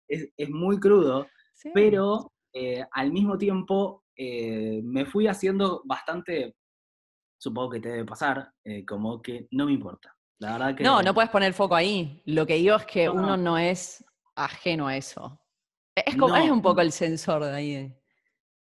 Es, 0.07 0.49
muy 0.49 0.79
crudo, 0.79 1.27
pero 1.73 2.31
eh, 2.53 2.83
al 2.91 3.11
mismo 3.11 3.37
tiempo 3.37 4.03
eh, 4.15 4.81
me 4.83 5.05
fui 5.05 5.27
haciendo 5.27 5.81
bastante, 5.85 6.55
supongo 7.37 7.71
que 7.71 7.79
te 7.79 7.89
debe 7.89 8.05
pasar, 8.05 8.51
eh, 8.63 8.85
como 8.85 9.21
que 9.21 9.47
no 9.51 9.65
me 9.65 9.73
importa. 9.73 10.15
La 10.39 10.53
verdad 10.53 10.75
que. 10.75 10.83
No, 10.83 11.01
no 11.01 11.13
puedes 11.13 11.29
poner 11.29 11.53
foco 11.53 11.75
ahí. 11.75 12.21
Lo 12.25 12.45
que 12.45 12.55
digo 12.55 12.75
es 12.75 12.85
que 12.85 13.09
uno 13.09 13.37
no. 13.37 13.57
es 13.57 14.03
ajeno 14.35 14.87
a 14.87 14.95
eso. 14.95 15.39
Es, 15.95 16.15
como, 16.15 16.35
es 16.35 16.49
un 16.49 16.61
poco 16.61 16.79
el 16.81 16.93
sensor 16.93 17.43
de 17.43 17.55
ahí. 17.55 17.95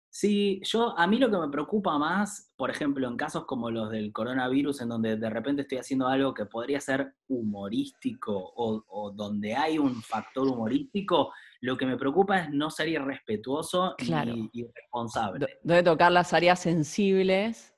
Sí, 0.10 0.62
yo, 0.64 0.96
a 0.96 1.08
mí 1.08 1.18
lo 1.18 1.32
que 1.32 1.38
me 1.38 1.50
preocupa 1.50 1.98
más, 1.98 2.54
por 2.56 2.70
ejemplo, 2.70 3.08
en 3.08 3.18
casos 3.18 3.46
como 3.46 3.72
los 3.72 3.90
del 3.90 4.12
coronavirus, 4.14 4.82
en 4.82 4.90
donde 4.90 5.18
de 5.18 5.30
repente 5.30 5.64
estoy 5.64 5.80
haciendo 5.80 6.08
algo 6.08 6.36
que 6.36 6.46
podría 6.46 6.80
ser 6.80 7.16
humorístico 7.28 8.54
o, 8.56 9.12
donde 9.16 9.56
hay 9.56 9.80
un 9.80 10.04
factor 10.04 10.48
humorístico, 10.48 11.34
lo 11.62 11.76
que 11.78 11.88
me 11.88 11.98
preocupa 11.98 12.42
es 12.42 12.50
no 12.52 12.70
ser 12.70 12.90
irrespetuoso 12.90 13.96
y 13.98 14.50
irresponsable. 14.54 15.48
Debe 15.64 15.82
tocar 15.82 16.12
las 16.12 16.32
áreas 16.34 16.60
sensibles 16.60 17.74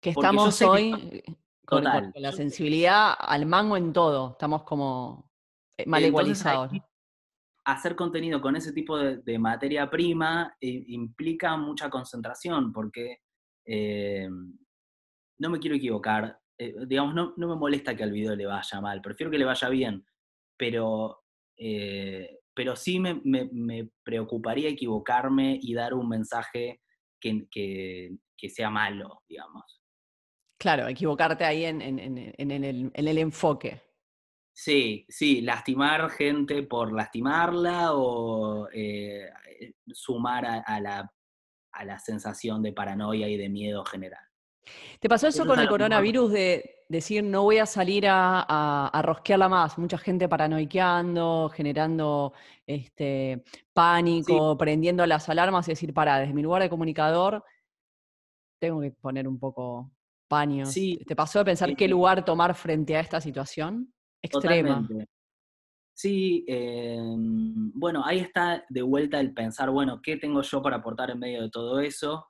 Que 0.00 0.10
estamos 0.10 0.62
hoy 0.62 1.22
con, 1.64 1.84
la 1.84 2.32
sensibilidad 2.32 3.14
al 3.18 3.46
mango 3.46 3.76
en 3.76 3.92
todo, 3.92 4.32
estamos 4.32 4.62
como 4.62 5.30
eh, 5.76 5.84
mal 5.86 6.04
igualizados. 6.04 6.70
Hacer 7.66 7.96
contenido 7.96 8.40
con 8.42 8.56
ese 8.56 8.72
tipo 8.72 8.98
de, 8.98 9.38
materia 9.38 9.88
prima 9.88 10.54
eh, 10.60 10.84
implica 10.88 11.56
mucha 11.56 11.88
concentración, 11.88 12.72
porque 12.72 13.20
eh, 13.64 14.28
no 15.38 15.50
me 15.50 15.58
quiero 15.58 15.76
equivocar, 15.76 16.38
digamos, 16.86 17.14
no, 17.14 17.34
me 17.36 17.56
molesta 17.56 17.96
que 17.96 18.04
al 18.04 18.12
video 18.12 18.36
le 18.36 18.46
vaya 18.46 18.80
mal, 18.80 19.00
prefiero 19.00 19.30
que 19.30 19.38
le 19.38 19.46
vaya 19.46 19.68
bien, 19.70 20.04
pero, 20.58 21.24
pero 22.54 22.76
sí 22.76 23.00
me, 23.00 23.90
preocuparía 24.02 24.68
equivocarme 24.68 25.58
y 25.60 25.72
dar 25.72 25.94
un 25.94 26.08
mensaje 26.08 26.82
que, 27.18 27.48
que 27.50 28.48
sea 28.50 28.68
malo, 28.68 29.22
digamos. 29.26 29.83
Claro, 30.64 30.88
equivocarte 30.88 31.44
ahí 31.44 31.66
en, 31.66 31.82
el, 31.82 33.18
enfoque. 33.18 33.82
Sí, 34.50 35.04
sí, 35.10 35.42
lastimar 35.42 36.08
gente 36.08 36.62
por 36.62 36.90
lastimarla 36.90 37.92
o 37.92 38.70
eh, 38.72 39.28
sumar 39.92 40.46
a, 40.46 40.80
la, 40.80 41.98
sensación 41.98 42.62
de 42.62 42.72
paranoia 42.72 43.28
y 43.28 43.36
de 43.36 43.50
miedo 43.50 43.84
general. 43.84 44.24
¿Te 45.00 45.06
pasó 45.06 45.28
eso, 45.28 45.44
con 45.44 45.60
el 45.60 45.68
coronavirus 45.68 46.32
de 46.32 46.86
decir 46.88 47.22
no 47.22 47.42
voy 47.42 47.58
a 47.58 47.66
salir 47.66 48.06
a, 48.08 48.88
a, 48.88 49.02
rosquearla 49.02 49.50
más? 49.50 49.76
Mucha 49.76 49.98
gente 49.98 50.30
paranoiqueando, 50.30 51.50
generando 51.54 52.32
este, 52.66 53.44
pánico, 53.74 54.56
prendiendo 54.56 55.04
las 55.04 55.28
alarmas 55.28 55.68
y 55.68 55.72
decir, 55.72 55.92
para, 55.92 56.20
desde 56.20 56.32
mi 56.32 56.40
lugar 56.40 56.62
de 56.62 56.70
comunicador, 56.70 57.44
tengo 58.58 58.80
que 58.80 58.92
poner 58.92 59.28
un 59.28 59.38
poco 59.38 59.90
Sí, 60.66 60.98
¿Te 61.06 61.14
pasó 61.16 61.40
de 61.40 61.44
pensar 61.46 61.74
qué 61.76 61.88
lugar 61.88 62.24
tomar 62.24 62.54
frente 62.54 62.96
a 62.96 63.00
esta 63.00 63.20
situación 63.20 63.92
extrema? 64.22 64.86
Sí, 65.96 66.44
em, 66.48 67.70
bueno, 67.72 68.02
ahí 68.04 68.18
está 68.18 68.64
de 68.68 68.82
vuelta 68.82 69.20
el 69.20 69.32
pensar, 69.32 69.70
bueno, 69.70 70.00
¿qué 70.02 70.16
tengo 70.16 70.42
yo 70.42 70.60
para 70.60 70.76
aportar 70.76 71.10
en 71.10 71.20
medio 71.20 71.42
de 71.42 71.50
todo 71.50 71.78
eso? 71.78 72.26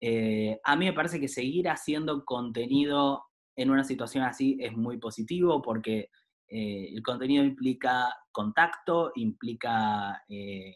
Eh, 0.00 0.58
a 0.64 0.76
mí 0.76 0.86
me 0.86 0.92
parece 0.94 1.20
que 1.20 1.28
seguir 1.28 1.68
haciendo 1.68 2.24
contenido 2.24 3.24
en 3.56 3.70
una 3.70 3.84
situación 3.84 4.24
así 4.24 4.56
es 4.60 4.74
muy 4.76 4.98
positivo 4.98 5.62
porque 5.62 6.10
eh, 6.48 6.88
el 6.94 7.02
contenido 7.02 7.44
implica 7.44 8.14
contacto, 8.32 9.12
implica 9.16 10.22
eh, 10.28 10.74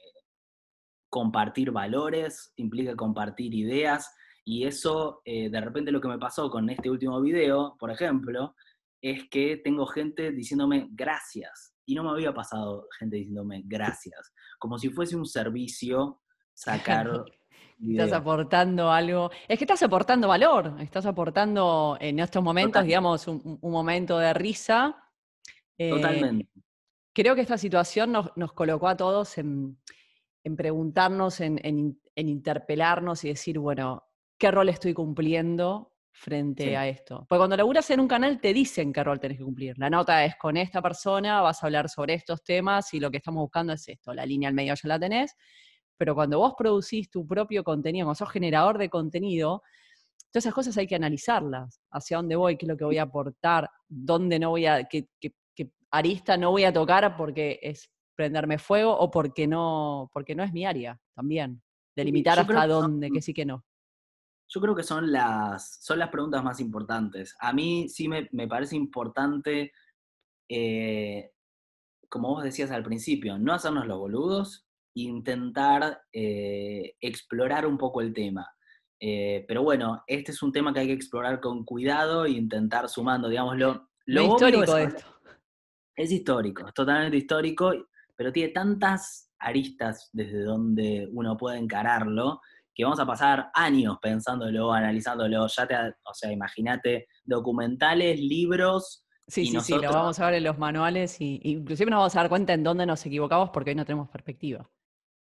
compartir 1.11 1.71
valores, 1.71 2.53
implica 2.57 2.95
compartir 2.95 3.55
ideas, 3.55 4.15
y 4.49 4.65
eso, 4.65 5.21
eh, 5.27 5.51
de 5.51 5.61
repente 5.61 5.93
lo 5.93 6.01
que 6.01 6.09
me 6.09 6.19
pasó 6.19 6.49
con 6.49 6.71
este 6.71 6.89
último 6.89 7.21
video, 7.21 7.77
por 7.79 7.91
ejemplo, 7.91 8.55
es 9.03 9.29
que 9.29 9.59
tengo 9.59 9.85
gente 9.85 10.33
diciéndome 10.33 10.89
gracias. 10.93 11.75
Y 11.85 11.95
no 11.95 12.03
me 12.03 12.13
había 12.13 12.33
pasado 12.33 12.89
gente 12.99 13.17
diciéndome 13.17 13.61
gracias. 13.67 14.33
Como 14.59 14.79
si 14.79 14.89
fuese 14.89 15.17
un 15.17 15.27
servicio 15.27 16.23
sacar... 16.55 17.27
Estás 17.87 18.13
aportando 18.15 18.91
algo. 18.91 19.31
Es 19.47 19.59
que 19.59 19.65
estás 19.65 19.83
aportando 19.83 20.27
valor. 20.27 20.77
Estás 20.81 21.05
aportando 21.05 21.99
en 22.01 22.19
estos 22.19 22.43
momentos, 22.43 22.83
digamos, 22.85 23.29
un, 23.29 23.59
momento 23.61 24.19
de 24.19 24.33
risa. 24.33 24.97
Eh, 25.77 25.91
Totalmente. 25.91 26.49
Creo 27.13 27.35
que 27.35 27.43
esta 27.43 27.59
situación 27.59 28.11
nos, 28.13 28.53
colocó 28.55 28.89
a 28.89 28.97
todos 28.97 29.37
en, 29.39 29.79
preguntarnos, 30.57 31.41
en, 31.41 31.61
en 31.63 32.29
interpelarnos 32.29 33.23
y 33.25 33.29
decir, 33.29 33.61
bueno, 33.61 34.08
qué 34.39 34.51
rol 34.51 34.69
estoy 34.69 34.95
cumpliendo 34.95 35.93
frente 36.13 36.77
a 36.77 36.89
esto. 36.89 37.27
Porque 37.29 37.39
cuando 37.39 37.57
laburas 37.57 37.89
en 37.91 38.01
un 38.01 38.09
canal 38.09 38.41
te 38.41 38.53
dicen 38.53 38.93
qué 38.93 39.05
rol 39.05 39.21
tenés 39.21 39.39
que 39.39 39.45
cumplir. 39.45 39.79
La 39.79 39.89
nota 39.89 40.25
es 40.25 40.37
con 40.37 40.57
esta 40.57 40.83
persona, 40.83 41.41
vas 41.41 41.63
a 41.63 41.67
hablar 41.67 41.89
sobre 41.89 42.15
estos 42.15 42.43
temas 42.43 42.93
y 42.95 43.01
lo 43.01 43.11
que 43.11 43.19
estamos 43.19 43.41
buscando 43.43 43.73
es 43.73 43.89
esto. 43.89 44.13
La 44.15 44.27
línea 44.27 44.49
al 44.49 44.55
medio 44.55 44.75
ya 44.75 44.89
la 44.89 44.99
tenés, 44.99 45.37
pero 45.97 46.15
cuando 46.15 46.39
vos 46.39 46.55
producís 46.57 47.11
tu 47.11 47.27
propio 47.27 47.63
contenido, 47.63 48.07
cuando 48.07 48.17
sos 48.17 48.31
generador 48.31 48.79
de 48.79 48.89
contenido, 48.89 49.63
todas 50.31 50.45
esas 50.45 50.55
cosas 50.55 50.77
hay 50.77 50.87
que 50.87 50.97
analizarlas. 50.97 51.81
Hacia 51.91 52.17
dónde 52.17 52.37
voy, 52.37 52.57
qué 52.57 52.67
es 52.67 52.69
lo 52.69 52.77
que 52.77 52.85
voy 52.85 52.99
a 52.99 53.03
aportar, 53.03 53.71
dónde 53.89 54.39
no 54.39 54.51
voy 54.51 54.67
a, 54.67 54.85
qué, 54.85 55.09
arista 55.91 56.37
no 56.37 56.51
voy 56.51 56.65
a 56.65 56.73
tocar 56.73 57.17
porque 57.17 57.59
es 57.63 57.91
prenderme 58.15 58.59
fuego 58.59 58.97
o 58.99 59.11
porque 59.11 59.47
no, 59.47 60.11
porque 60.13 60.35
no 60.35 60.43
es 60.43 60.53
mi 60.53 60.67
área 60.67 61.01
también. 61.15 61.63
Delimitar 61.95 62.39
hasta 62.39 62.67
dónde, 62.67 63.11
que 63.11 63.23
sí 63.23 63.33
que 63.33 63.45
no. 63.45 63.65
Yo 64.49 64.61
creo 64.61 64.75
que 64.75 64.83
son 64.83 65.13
las, 65.13 65.79
son 65.83 65.99
las 65.99 66.09
preguntas 66.09 66.43
más 66.43 66.61
importantes. 66.61 67.37
A 67.39 67.53
mí 67.53 67.89
sí 67.89 68.09
me, 68.09 68.29
parece 68.49 68.77
importante, 68.77 69.73
eh, 70.49 71.33
como 72.09 72.29
vos 72.29 72.45
decías 72.45 72.71
al 72.71 72.83
principio, 72.83 73.39
no 73.39 73.53
hacernos 73.53 73.87
los 73.87 73.99
boludos, 73.99 74.67
intentar 74.95 76.03
eh, 76.13 76.95
explorar 77.01 77.67
un 77.67 77.77
poco 77.77 78.01
el 78.01 78.15
tema. 78.15 78.49
Eh, 79.01 79.45
pero 79.47 79.63
bueno, 79.63 80.03
este 80.07 80.33
es 80.33 80.43
un 80.43 80.51
tema 80.51 80.73
que 80.73 80.81
hay 80.81 80.87
que 80.89 80.93
explorar 80.95 81.41
con 81.41 81.65
cuidado 81.65 82.25
e 82.25 82.31
intentar 82.31 82.89
sumando, 82.89 83.29
digámoslo. 83.29 83.91
Lo, 84.07 84.23
histórico 84.23 84.75
de 84.75 84.85
esto. 84.85 85.05
Es 85.95 86.11
histórico, 86.11 86.67
es 86.67 86.75
totalmente 86.75 87.17
histórico, 87.17 87.73
pero 88.17 88.33
tiene 88.33 88.53
tantas 88.53 89.31
aristas 89.39 90.09
desde 90.13 90.43
donde 90.43 91.09
uno 91.13 91.37
puede 91.37 91.59
encararlo 91.59 92.41
que 92.79 92.85
vamos 92.85 93.01
a 93.01 93.07
pasar 93.07 93.51
años 93.55 93.99
pensándolo, 94.01 94.73
analizándolo. 94.73 95.49
Ya 95.49 95.67
te, 95.67 95.75
o 95.77 96.15
sea, 96.15 96.31
imagínate 96.31 97.09
documentales, 97.25 98.21
libros. 98.21 99.05
Sí, 99.27 99.47
sí, 99.47 99.61
sí, 99.61 99.73
lo 99.75 99.93
vamos 99.93 100.21
a 100.21 100.27
ver 100.27 100.37
en 100.37 100.45
los 100.45 100.59
manuales 100.59 101.21
y 101.21 101.41
inclusive 101.43 101.91
nos 101.91 101.99
vamos 101.99 102.15
a 102.15 102.21
dar 102.21 102.29
cuenta 102.29 102.53
en 102.53 102.63
dónde 102.63 102.87
nos 102.87 103.05
equivocamos 103.05 103.51
porque 103.51 103.71
hoy 103.71 103.75
no 103.75 103.85
tenemos 103.85 104.09
perspectiva. 104.09 104.71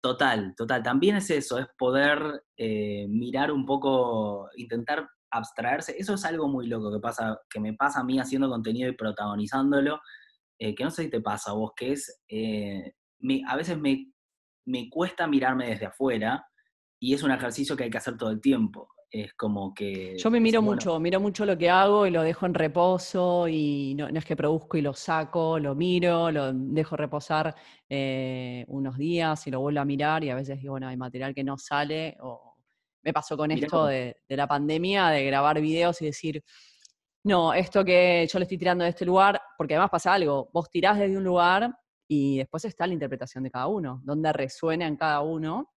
Total, 0.03 0.53
total. 0.55 0.83
También 0.83 1.15
es 1.15 1.31
eso, 1.31 1.57
es 1.57 1.65
poder 1.79 2.43
eh, 2.55 3.07
mirar 3.09 3.51
un 3.51 3.65
poco, 3.65 4.47
intentar 4.57 5.09
abstraerse. 5.31 5.95
Eso 5.97 6.13
es 6.13 6.23
algo 6.25 6.47
muy 6.47 6.67
loco 6.67 6.91
que 6.91 6.99
pasa, 6.99 7.41
que 7.49 7.59
me 7.59 7.73
pasa 7.73 8.01
a 8.01 8.03
mí 8.03 8.19
haciendo 8.19 8.51
contenido 8.51 8.87
y 8.87 8.95
protagonizándolo, 8.95 9.99
eh, 10.59 10.75
que 10.75 10.83
no 10.83 10.91
sé 10.91 11.05
si 11.05 11.09
te 11.09 11.21
pasa 11.21 11.49
a 11.49 11.53
vos, 11.55 11.71
que 11.75 11.93
es, 11.93 12.21
eh, 12.29 12.93
a 13.47 13.55
veces 13.55 13.79
me, 13.79 14.13
me 14.67 14.91
cuesta 14.91 15.25
mirarme 15.25 15.69
desde 15.69 15.87
afuera 15.87 16.45
y 17.03 17.15
es 17.15 17.23
un 17.23 17.31
ejercicio 17.31 17.75
que 17.75 17.85
hay 17.85 17.89
que 17.89 17.97
hacer 17.97 18.15
todo 18.15 18.29
el 18.29 18.39
tiempo. 18.39 18.87
Es 19.09 19.33
como 19.33 19.73
que... 19.73 20.15
Yo 20.19 20.29
me 20.29 20.39
miro 20.39 20.61
mucho, 20.61 20.99
miro 20.99 21.19
mucho 21.19 21.45
lo 21.45 21.57
que 21.57 21.67
hago 21.67 22.05
y 22.05 22.11
lo 22.11 22.21
dejo 22.21 22.45
en 22.45 22.53
reposo 22.53 23.47
y 23.47 23.95
no, 23.95 24.07
es 24.07 24.23
que 24.23 24.35
produzco 24.35 24.77
y 24.77 24.81
lo 24.81 24.93
saco, 24.93 25.57
lo 25.57 25.73
miro, 25.73 26.31
lo 26.31 26.53
dejo 26.53 26.95
reposar 26.95 27.55
eh, 27.89 28.63
unos 28.67 28.97
días 28.97 29.45
y 29.47 29.51
lo 29.51 29.59
vuelvo 29.59 29.81
a 29.81 29.85
mirar 29.85 30.23
y 30.23 30.29
a 30.29 30.35
veces 30.35 30.61
digo, 30.61 30.73
bueno, 30.73 30.87
hay 30.87 30.95
material 30.95 31.33
que 31.33 31.43
no 31.43 31.57
sale 31.57 32.17
o 32.21 32.55
me 33.01 33.11
pasó 33.11 33.35
con 33.35 33.49
esto 33.49 33.87
de, 33.87 34.17
de, 34.29 34.37
la 34.37 34.47
pandemia, 34.47 35.09
de 35.09 35.25
grabar 35.25 35.59
videos 35.59 35.99
y 36.03 36.05
decir, 36.05 36.43
no, 37.23 37.51
esto 37.51 37.83
que 37.83 38.27
yo 38.31 38.37
le 38.37 38.43
estoy 38.43 38.59
tirando 38.59 38.83
de 38.83 38.91
este 38.91 39.05
lugar, 39.05 39.41
porque 39.57 39.73
además 39.73 39.89
pasa 39.89 40.13
algo, 40.13 40.51
vos 40.53 40.69
tirás 40.69 40.99
desde 40.99 41.17
un 41.17 41.23
lugar 41.23 41.75
y 42.07 42.37
después 42.37 42.63
está 42.65 42.85
la 42.85 42.93
interpretación 42.93 43.43
de 43.43 43.49
cada 43.49 43.65
uno, 43.65 44.01
donde 44.03 44.31
resuena 44.31 44.85
en 44.85 44.97
cada 44.97 45.21
uno 45.21 45.71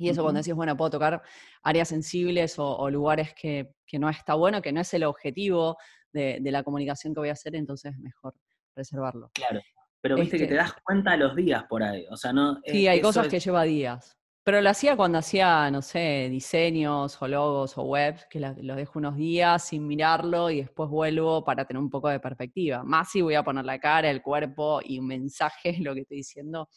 y 0.00 0.08
eso 0.08 0.22
cuando 0.22 0.38
decís, 0.38 0.54
bueno, 0.54 0.74
puedo 0.78 0.92
tocar 0.92 1.22
áreas 1.62 1.88
sensibles 1.88 2.54
o, 2.58 2.88
lugares 2.88 3.34
que, 3.34 3.74
no 3.92 4.08
está 4.08 4.32
bueno, 4.34 4.62
que 4.62 4.72
no 4.72 4.80
es 4.80 4.94
el 4.94 5.04
objetivo 5.04 5.76
de, 6.10 6.40
la 6.42 6.62
comunicación 6.62 7.12
que 7.12 7.20
voy 7.20 7.28
a 7.28 7.32
hacer, 7.32 7.54
entonces 7.54 7.96
mejor 7.98 8.34
reservarlo. 8.74 9.30
Claro, 9.34 9.60
pero 10.00 10.16
viste 10.16 10.38
que 10.38 10.46
te 10.46 10.54
este 10.54 10.56
das 10.56 10.72
cuenta 10.82 11.12
a 11.12 11.16
los 11.18 11.36
días 11.36 11.64
por 11.68 11.82
ahí, 11.82 12.06
o 12.10 12.16
sea, 12.16 12.32
no... 12.32 12.58
Sí, 12.64 12.88
hay 12.88 13.02
cosas 13.02 13.28
que 13.28 13.40
lleva 13.40 13.62
días. 13.64 14.16
Pero 14.42 14.62
lo 14.62 14.70
hacía 14.70 14.96
cuando 14.96 15.18
hacía, 15.18 15.70
no 15.70 15.82
sé, 15.82 16.28
diseños 16.30 17.20
o 17.20 17.28
logos 17.28 17.76
o 17.76 17.82
webs, 17.82 18.26
que 18.30 18.40
los 18.40 18.56
dejo 18.56 18.98
unos 18.98 19.16
días 19.16 19.62
sin 19.66 19.86
mirarlo 19.86 20.48
y 20.48 20.62
después 20.62 20.88
vuelvo 20.88 21.44
para 21.44 21.66
tener 21.66 21.82
un 21.82 21.90
poco 21.90 22.08
de 22.08 22.20
perspectiva. 22.20 22.82
Más 22.82 23.10
si 23.10 23.20
voy 23.20 23.34
a 23.34 23.42
poner 23.42 23.66
la 23.66 23.78
cara, 23.78 24.10
el 24.10 24.22
cuerpo 24.22 24.80
y 24.82 24.98
un 24.98 25.08
mensaje, 25.08 25.76
lo 25.86 25.94
que 25.94 26.00
estoy 26.00 26.16
diciendo, 26.16 26.70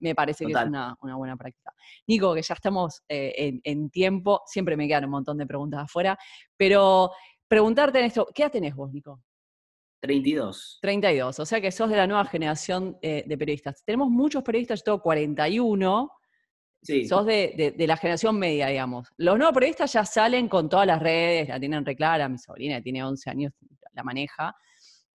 me 0.00 0.14
parece 0.14 0.44
que 0.44 0.52
es 0.52 0.58
una, 0.58 0.96
buena 1.00 1.36
práctica. 1.36 1.72
Nico, 2.06 2.34
que 2.34 2.42
ya 2.42 2.54
estamos 2.54 3.02
eh, 3.08 3.60
en, 3.62 3.90
tiempo, 3.90 4.42
siempre 4.46 4.76
me 4.76 4.86
quedan 4.86 5.04
un 5.04 5.10
montón 5.10 5.38
de 5.38 5.46
preguntas 5.46 5.80
afuera, 5.84 6.18
pero 6.56 7.10
preguntarte 7.48 7.98
en 7.98 8.06
esto, 8.06 8.28
¿qué 8.34 8.42
edad 8.42 8.52
tenés 8.52 8.74
vos, 8.74 8.92
Nico? 8.92 9.22
32. 10.00 10.78
32, 10.82 11.40
o 11.40 11.46
sea 11.46 11.60
que 11.60 11.72
sos 11.72 11.88
de 11.88 11.96
la 11.96 12.06
nueva 12.06 12.24
generación 12.26 12.98
eh, 13.02 13.24
de 13.26 13.38
periodistas. 13.38 13.82
Tenemos 13.84 14.10
muchos 14.10 14.42
periodistas, 14.42 14.80
yo 14.80 14.84
tengo 14.84 15.02
41, 15.02 16.12
sí. 16.82 17.06
sos 17.06 17.24
de, 17.26 17.74
la 17.78 17.96
generación 17.96 18.38
media, 18.38 18.68
digamos. 18.68 19.08
Los 19.16 19.38
nuevos 19.38 19.54
periodistas 19.54 19.92
ya 19.92 20.04
salen 20.04 20.48
con 20.48 20.68
todas 20.68 20.86
las 20.86 21.00
redes, 21.00 21.48
la 21.48 21.58
tienen 21.58 21.84
reclara, 21.84 22.28
mi 22.28 22.38
sobrina 22.38 22.80
tiene 22.82 23.02
11 23.02 23.30
años, 23.30 23.52
la 23.94 24.04
maneja, 24.04 24.54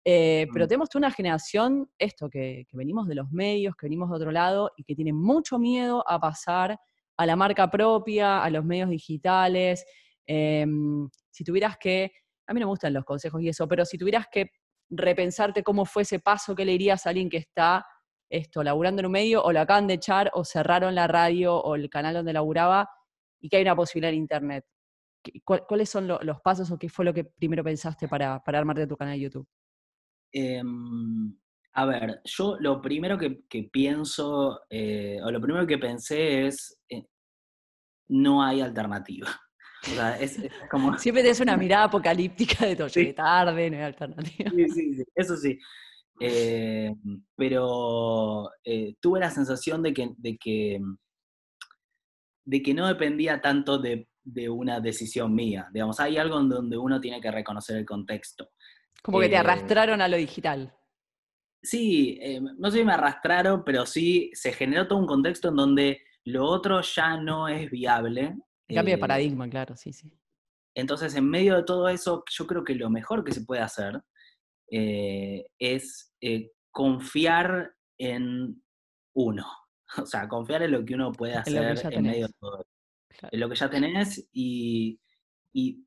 eh, 0.04 0.46
pero 0.52 0.64
mm. 0.64 0.68
tenemos 0.68 0.88
toda 0.88 1.00
una 1.00 1.10
generación, 1.10 1.90
esto, 1.98 2.30
que, 2.30 2.66
venimos 2.72 3.06
de 3.06 3.14
los 3.14 3.30
medios, 3.30 3.74
que 3.76 3.86
venimos 3.86 4.08
de 4.10 4.16
otro 4.16 4.30
lado 4.30 4.72
y 4.76 4.84
que 4.84 4.94
tiene 4.94 5.12
mucho 5.12 5.58
miedo 5.58 6.04
a 6.08 6.18
pasar 6.18 6.78
a 7.16 7.26
la 7.26 7.36
marca 7.36 7.70
propia, 7.70 8.42
a 8.42 8.50
los 8.50 8.64
medios 8.64 8.88
digitales. 8.88 9.84
Em, 10.26 11.08
si 11.30 11.44
tuvieras 11.44 11.76
que, 11.78 12.12
a 12.46 12.54
mí 12.54 12.60
no 12.60 12.66
me 12.66 12.70
gustan 12.70 12.94
los 12.94 13.04
consejos 13.04 13.42
y 13.42 13.48
eso, 13.48 13.68
pero 13.68 13.84
si 13.84 13.98
tuvieras 13.98 14.26
que 14.30 14.50
repensarte 14.88 15.62
cómo 15.62 15.84
fue 15.84 16.02
ese 16.02 16.18
paso 16.18 16.54
que 16.54 16.64
le 16.64 16.72
dirías 16.72 17.06
a 17.06 17.10
alguien 17.10 17.28
que 17.28 17.36
está 17.36 17.86
esto, 18.30 18.62
laburando 18.62 19.00
en 19.00 19.06
un 19.06 19.12
medio, 19.12 19.42
o 19.42 19.52
lo 19.52 19.60
acaban 19.60 19.86
de 19.86 19.94
echar, 19.94 20.30
o 20.34 20.44
cerraron 20.44 20.94
la 20.94 21.06
radio 21.08 21.56
o 21.56 21.74
el 21.74 21.90
canal 21.90 22.14
donde 22.14 22.32
laburaba, 22.32 22.88
y 23.40 23.48
que 23.48 23.56
hay 23.56 23.62
una 23.62 23.76
posibilidad 23.76 24.12
en 24.12 24.18
internet. 24.18 24.64
¿Cuáles 25.44 25.90
son 25.90 26.08
los 26.08 26.40
pasos 26.40 26.70
o 26.70 26.78
qué 26.78 26.88
fue 26.88 27.04
lo 27.04 27.12
que 27.12 27.24
primero 27.24 27.62
pensaste 27.62 28.08
para, 28.08 28.42
para 28.42 28.58
armarte 28.58 28.86
tu 28.86 28.96
canal 28.96 29.14
de 29.14 29.20
YouTube? 29.20 29.46
Em, 30.32 31.34
a 31.74 31.86
ver, 31.86 32.20
yo 32.24 32.56
lo 32.58 32.80
primero 32.80 33.16
que, 33.16 33.62
pienso, 33.72 34.62
eh, 34.68 35.18
o 35.22 35.30
lo 35.30 35.40
primero 35.40 35.66
que 35.66 35.78
pensé 35.78 36.46
es, 36.46 36.78
eh, 36.88 37.06
no 38.08 38.42
hay 38.42 38.60
alternativa. 38.60 39.28
O 39.82 39.86
sea, 39.86 40.20
es, 40.20 40.38
como... 40.70 40.92
Siempre 40.98 41.22
tienes 41.22 41.40
una 41.40 41.56
mirada 41.56 41.84
apocalíptica 41.84 42.66
de 42.66 42.76
todo, 42.76 42.90
sí. 42.90 43.14
tarde, 43.14 43.70
no 43.70 43.78
hay 43.78 43.82
alternativa. 43.84 44.50
Sí, 44.50 44.68
sí, 44.68 44.94
sí, 44.94 45.04
eso 45.14 45.36
sí. 45.38 45.58
Eh, 46.20 46.94
pero 47.34 48.50
tuve 49.00 49.20
la 49.20 49.30
sensación 49.30 49.82
de 49.82 49.94
que, 49.94 50.10
de 50.18 50.36
que, 50.36 50.80
de 52.44 52.62
que 52.62 52.74
no 52.74 52.88
dependía 52.88 53.40
tanto 53.40 53.78
de, 53.78 54.06
de, 54.22 54.50
una 54.50 54.80
decisión 54.80 55.34
mía. 55.34 55.70
Digamos, 55.72 55.98
hay 55.98 56.18
algo 56.18 56.38
en 56.38 56.50
donde 56.50 56.76
uno 56.76 57.00
tiene 57.00 57.18
que 57.18 57.30
reconocer 57.30 57.78
el 57.78 57.86
contexto. 57.86 58.50
Como 59.02 59.20
que 59.20 59.28
te 59.28 59.36
arrastraron 59.36 60.00
a 60.00 60.08
lo 60.08 60.16
digital. 60.16 60.74
Sí, 61.62 62.18
eh, 62.22 62.40
no 62.40 62.70
sé 62.70 62.78
si 62.78 62.84
me 62.84 62.92
arrastraron, 62.92 63.64
pero 63.64 63.84
sí 63.84 64.30
se 64.32 64.52
generó 64.52 64.88
todo 64.88 64.98
un 64.98 65.06
contexto 65.06 65.48
en 65.48 65.56
donde 65.56 66.02
lo 66.24 66.46
otro 66.46 66.80
ya 66.80 67.16
no 67.16 67.48
es 67.48 67.70
viable. 67.70 68.36
Cambio 68.66 68.94
de 68.94 68.98
eh, 68.98 68.98
paradigma, 68.98 69.48
claro, 69.48 69.76
sí, 69.76 69.92
sí. 69.92 70.10
Entonces, 70.74 71.14
en 71.16 71.28
medio 71.28 71.56
de 71.56 71.64
todo 71.64 71.88
eso, 71.88 72.24
yo 72.30 72.46
creo 72.46 72.64
que 72.64 72.74
lo 72.74 72.88
mejor 72.88 73.24
que 73.24 73.32
se 73.32 73.42
puede 73.42 73.60
hacer 73.60 74.00
eh, 74.70 75.46
es 75.58 76.14
confiar 76.70 77.74
en 77.98 78.62
uno. 79.14 79.46
O 79.98 80.06
sea, 80.06 80.28
confiar 80.28 80.62
en 80.62 80.70
lo 80.70 80.84
que 80.84 80.94
uno 80.94 81.10
puede 81.10 81.34
hacer 81.34 81.76
en, 81.92 82.02
medio 82.04 82.28
de 82.28 82.32
todo. 82.38 82.64
En 83.32 83.40
lo 83.40 83.48
que 83.48 83.56
ya 83.56 83.68
tenés 83.68 84.24
y, 84.32 85.00
y 85.52 85.84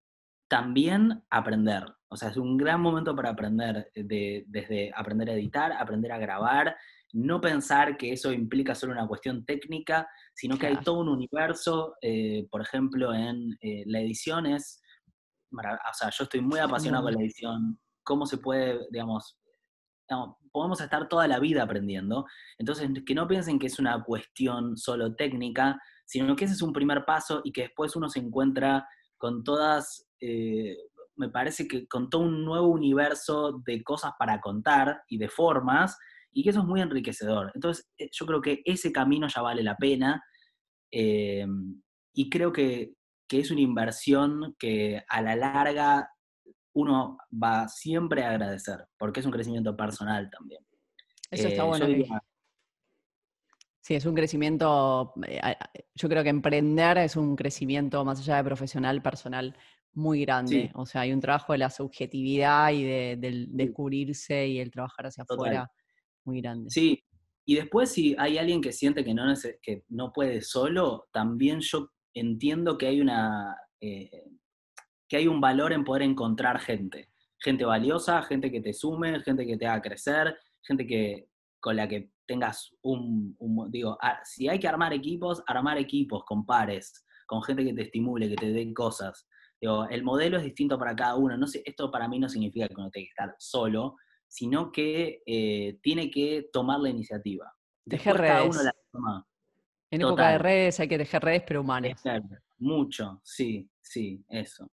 también 0.54 1.24
aprender. 1.32 1.84
O 2.10 2.16
sea, 2.16 2.30
es 2.30 2.38
un 2.38 2.58
gran 2.58 2.80
momento 2.80 3.16
para 3.16 3.32
aprender, 3.32 3.90
eh, 3.96 4.44
desde 4.46 4.92
aprender 4.96 5.32
a 5.32 5.34
editar, 5.34 5.72
aprender 5.72 6.12
a 6.12 6.20
grabar, 6.20 6.78
no 7.12 7.42
pensar 7.42 7.98
que 7.98 8.14
eso 8.14 8.32
implica 8.32 8.76
solo 8.76 8.94
una 8.94 9.08
cuestión 9.08 9.46
técnica, 9.46 10.08
sino 10.36 10.56
que 10.60 10.68
hay 10.68 10.78
todo 10.78 11.00
un 11.00 11.10
universo, 11.10 11.96
eh, 12.04 12.46
por 12.52 12.62
ejemplo, 12.62 13.16
en 13.16 13.58
eh, 13.62 13.82
la 13.88 14.00
edición 14.00 14.46
es, 14.46 14.80
o 15.52 15.94
sea, 15.94 16.12
yo 16.12 16.24
estoy 16.26 16.42
muy 16.42 16.60
apasionado 16.60 17.06
con 17.06 17.16
la 17.16 17.22
edición, 17.22 17.80
cómo 18.04 18.28
se 18.28 18.38
puede, 18.38 18.80
digamos, 18.92 19.40
podemos 20.52 20.80
estar 20.82 21.10
toda 21.10 21.28
la 21.28 21.40
vida 21.40 21.64
aprendiendo, 21.64 22.28
entonces 22.60 22.88
que 23.04 23.16
no 23.16 23.28
piensen 23.28 23.58
que 23.58 23.66
es 23.66 23.80
una 23.80 24.04
cuestión 24.04 24.78
solo 24.78 25.16
técnica, 25.16 25.80
sino 26.06 26.36
que 26.36 26.46
ese 26.46 26.54
es 26.54 26.62
un 26.62 26.74
primer 26.74 27.06
paso 27.06 27.42
y 27.44 27.52
que 27.52 27.64
después 27.64 27.96
uno 27.96 28.08
se 28.08 28.20
encuentra 28.20 28.88
con 29.24 29.42
todas 29.42 30.06
me 31.16 31.30
parece 31.30 31.68
que 31.68 31.88
con 31.88 32.10
todo 32.10 32.24
un 32.24 32.44
nuevo 32.44 32.68
universo 32.68 33.62
de 33.66 33.84
cosas 33.84 34.14
para 34.18 34.40
contar 34.42 35.04
y 35.08 35.18
de 35.18 35.30
formas, 35.30 35.98
y 36.32 36.44
que 36.44 36.50
eso 36.50 36.60
es 36.60 36.66
muy 36.66 36.82
enriquecedor. 36.82 37.52
Entonces, 37.54 37.90
eh, 37.98 38.10
yo 38.12 38.26
creo 38.26 38.42
que 38.42 38.62
ese 38.66 38.92
camino 38.92 39.28
ya 39.28 39.42
vale 39.42 39.64
la 39.64 39.78
pena, 39.78 40.24
eh, 40.92 41.46
y 42.14 42.30
creo 42.30 42.52
que, 42.52 42.94
es 43.30 43.50
una 43.50 43.62
inversión 43.62 44.56
que 44.60 45.02
a 45.10 45.20
la 45.24 45.36
larga 45.36 46.08
uno 46.76 47.18
va 47.34 47.68
siempre 47.68 48.24
a 48.24 48.30
agradecer, 48.30 48.86
porque 48.96 49.22
es 49.22 49.26
un 49.26 49.32
crecimiento 49.32 49.76
personal 49.76 50.30
también. 50.30 50.64
Eso 51.32 51.48
está 51.48 51.64
eh, 51.64 51.68
bueno. 51.68 51.88
Sí, 53.84 53.96
es 53.96 54.06
un 54.06 54.16
crecimiento, 54.16 55.14
yo 55.94 56.08
creo 56.08 56.24
que 56.24 56.30
emprender 56.30 57.00
es 57.00 57.18
un 57.18 57.36
crecimiento 57.36 58.06
más 58.06 58.18
allá 58.22 58.38
de 58.38 58.46
profesional, 58.46 59.02
personal, 59.02 59.58
muy 59.92 60.22
grande. 60.22 60.72
O 60.76 60.86
sea, 60.86 61.02
hay 61.02 61.12
un 61.12 61.20
trabajo 61.20 61.52
de 61.52 61.60
la 61.60 61.70
subjetividad 61.70 62.72
y 62.72 62.86
de, 62.86 63.18
del 63.20 63.48
descubrirse 63.52 64.48
y 64.48 64.60
el 64.60 64.72
trabajar 64.72 65.08
hacia 65.08 65.24
afuera 65.24 65.70
muy 66.24 66.40
grande. 66.40 66.70
Sí, 66.70 67.04
y 67.46 67.56
después 67.56 67.92
si 67.92 68.16
hay 68.18 68.38
alguien 68.38 68.62
que 68.62 68.72
siente 68.72 69.04
que 69.04 69.14
no, 69.14 69.26
que 69.62 69.84
no 69.90 70.14
puede 70.14 70.40
solo, 70.40 71.10
también 71.12 71.60
yo 71.60 71.90
entiendo 72.14 72.78
que 72.78 72.88
hay 72.88 73.02
una... 73.02 73.54
Eh, 73.82 74.10
que 75.10 75.18
hay 75.18 75.28
un 75.28 75.42
valor 75.42 75.74
en 75.74 75.84
poder 75.84 76.04
encontrar 76.04 76.58
gente. 76.62 77.10
Gente 77.38 77.66
valiosa, 77.66 78.22
gente 78.24 78.50
que 78.50 78.62
te 78.62 78.72
sume, 78.72 79.20
gente 79.20 79.46
que 79.46 79.58
te 79.58 79.68
haga 79.68 79.82
crecer, 79.82 80.38
gente 80.62 80.88
que, 80.88 81.28
con 81.64 81.78
la 81.78 81.88
que 81.88 82.12
tengas 82.28 82.76
un, 82.82 83.36
un 83.40 83.72
digo, 83.72 83.98
si 84.26 84.50
hay 84.50 84.60
que 84.60 84.68
armar 84.68 84.92
equipos, 84.92 85.42
armar 85.48 85.78
equipos 85.78 86.26
con 86.26 86.46
pares, 86.46 87.06
con 87.26 87.42
gente 87.42 87.64
que 87.64 87.74
te 87.74 87.84
estimule, 87.84 88.28
que 88.28 88.36
te 88.36 88.52
dé 88.52 88.74
cosas 88.74 89.26
el 89.90 90.04
modelo 90.04 90.38
es 90.38 90.44
distinto 90.44 90.78
para 90.78 90.96
cada 90.96 91.16
uno. 91.16 91.38
No 91.38 91.48
sé, 91.48 91.62
esto 91.66 91.90
para 91.90 92.08
mí 92.08 92.20
no 92.20 92.28
significa 92.28 92.68
que 92.68 92.76
uno 92.76 92.90
tenga 92.90 93.06
que 93.06 93.10
estar 93.10 93.36
solo, 93.40 93.96
sino 94.28 94.72
que 94.72 95.22
eh, 95.26 95.80
tiene 95.82 96.10
que 96.10 96.50
tomar 96.52 96.80
la 96.80 96.90
iniciativa. 96.90 97.52
Dejar 97.86 98.18
redes. 98.18 98.58
En 99.92 100.02
época 100.02 100.30
de 100.32 100.38
redes 100.40 100.80
hay 100.80 100.88
que 100.88 100.98
dejar 100.98 101.24
redes, 101.24 101.44
pero 101.48 101.62
humanas. 101.62 102.02
Mucho, 102.58 103.22
sí, 103.24 103.70
sí, 103.82 104.24
eso. 104.28 104.70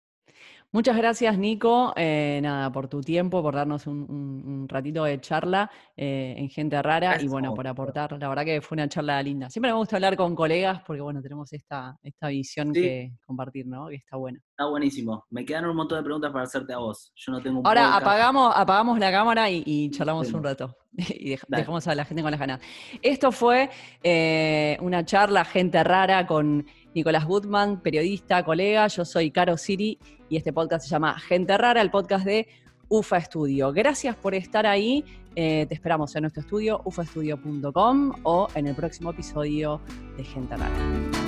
Muchas 0.78 0.96
gracias, 0.96 1.40
Nico, 1.40 1.92
eh, 1.96 2.40
nada, 2.44 2.72
por 2.72 2.88
tu 2.88 3.02
tiempo, 3.02 3.42
por 3.42 3.56
darnos 3.56 3.88
un, 3.88 4.68
ratito 4.70 5.06
de 5.06 5.20
charla 5.20 5.72
eh, 5.96 6.36
en 6.38 6.52
Gente 6.52 6.80
Rara 6.84 7.20
y 7.20 7.28
bueno, 7.28 7.56
por 7.56 7.66
aportar. 7.66 8.16
La 8.20 8.30
verdad 8.30 8.46
que 8.46 8.62
fue 8.62 8.76
una 8.76 8.88
charla 8.88 9.24
linda. 9.24 9.50
Siempre 9.50 9.72
me 9.72 9.78
gusta 9.80 9.96
hablar 9.96 10.16
con 10.16 10.36
colegas 10.36 10.84
porque 10.86 11.02
bueno, 11.02 11.20
tenemos 11.20 11.52
esta, 11.52 11.98
esta 12.04 12.28
visión 12.28 12.72
que 12.74 13.13
compartir, 13.26 13.66
¿no? 13.66 13.88
Que 13.88 13.96
está 13.96 14.18
buena. 14.18 14.40
Está 14.52 14.70
buenísimo. 14.70 15.26
Me 15.32 15.44
quedan 15.44 15.66
un 15.66 15.76
montón 15.76 15.98
de 15.98 16.04
preguntas 16.04 16.32
para 16.32 16.44
hacerte 16.44 16.74
a 16.74 16.78
vos. 16.78 17.12
Yo 17.16 17.32
no 17.32 17.42
tengo 17.42 17.66
Ahora 17.66 17.96
apagamos, 17.96 18.54
apagamos 18.56 19.00
la 19.00 19.12
cámara 19.12 19.50
y, 19.50 19.90
charlamos 19.90 20.32
un 20.32 20.44
rato. 20.44 20.78
y 20.92 21.36
dejamos 21.48 21.88
a 21.88 21.96
la 21.96 22.06
gente 22.06 22.22
con 22.22 22.30
las 22.30 22.40
ganas. 22.40 22.62
Esto 23.02 23.32
fue 23.32 23.72
eh, 24.04 24.78
una 24.82 25.04
charla 25.04 25.44
Gente 25.44 25.84
Rara 25.84 26.28
con 26.28 26.68
Nicolás 26.94 27.26
Goodman, 27.26 27.82
periodista, 27.82 28.44
colega. 28.44 28.86
Yo 28.88 29.06
soy 29.06 29.32
Caro 29.32 29.58
Siri 29.58 29.98
y 30.30 30.38
este 30.38 30.54
podcast 30.54 30.86
se 30.86 30.90
llama 30.90 31.20
Gente 31.20 31.58
Rara, 31.58 31.82
el 31.82 31.92
podcast 31.92 32.26
de 32.26 32.48
UFA 32.90 33.18
Estudio. 33.18 33.72
Gracias 33.74 34.16
por 34.16 34.34
estar 34.34 34.66
ahí. 34.66 35.04
Eh, 35.36 35.66
te 35.68 35.76
esperamos 35.76 36.16
en 36.16 36.24
nuestro 36.24 36.42
estudio, 36.42 36.82
ufaestudio.com 36.84 38.13
o 38.24 38.48
en 38.56 38.68
el 38.68 38.76
próximo 38.76 39.12
episodio 39.12 39.82
de 40.18 40.24
Gente 40.24 40.58
Rara. 40.58 41.27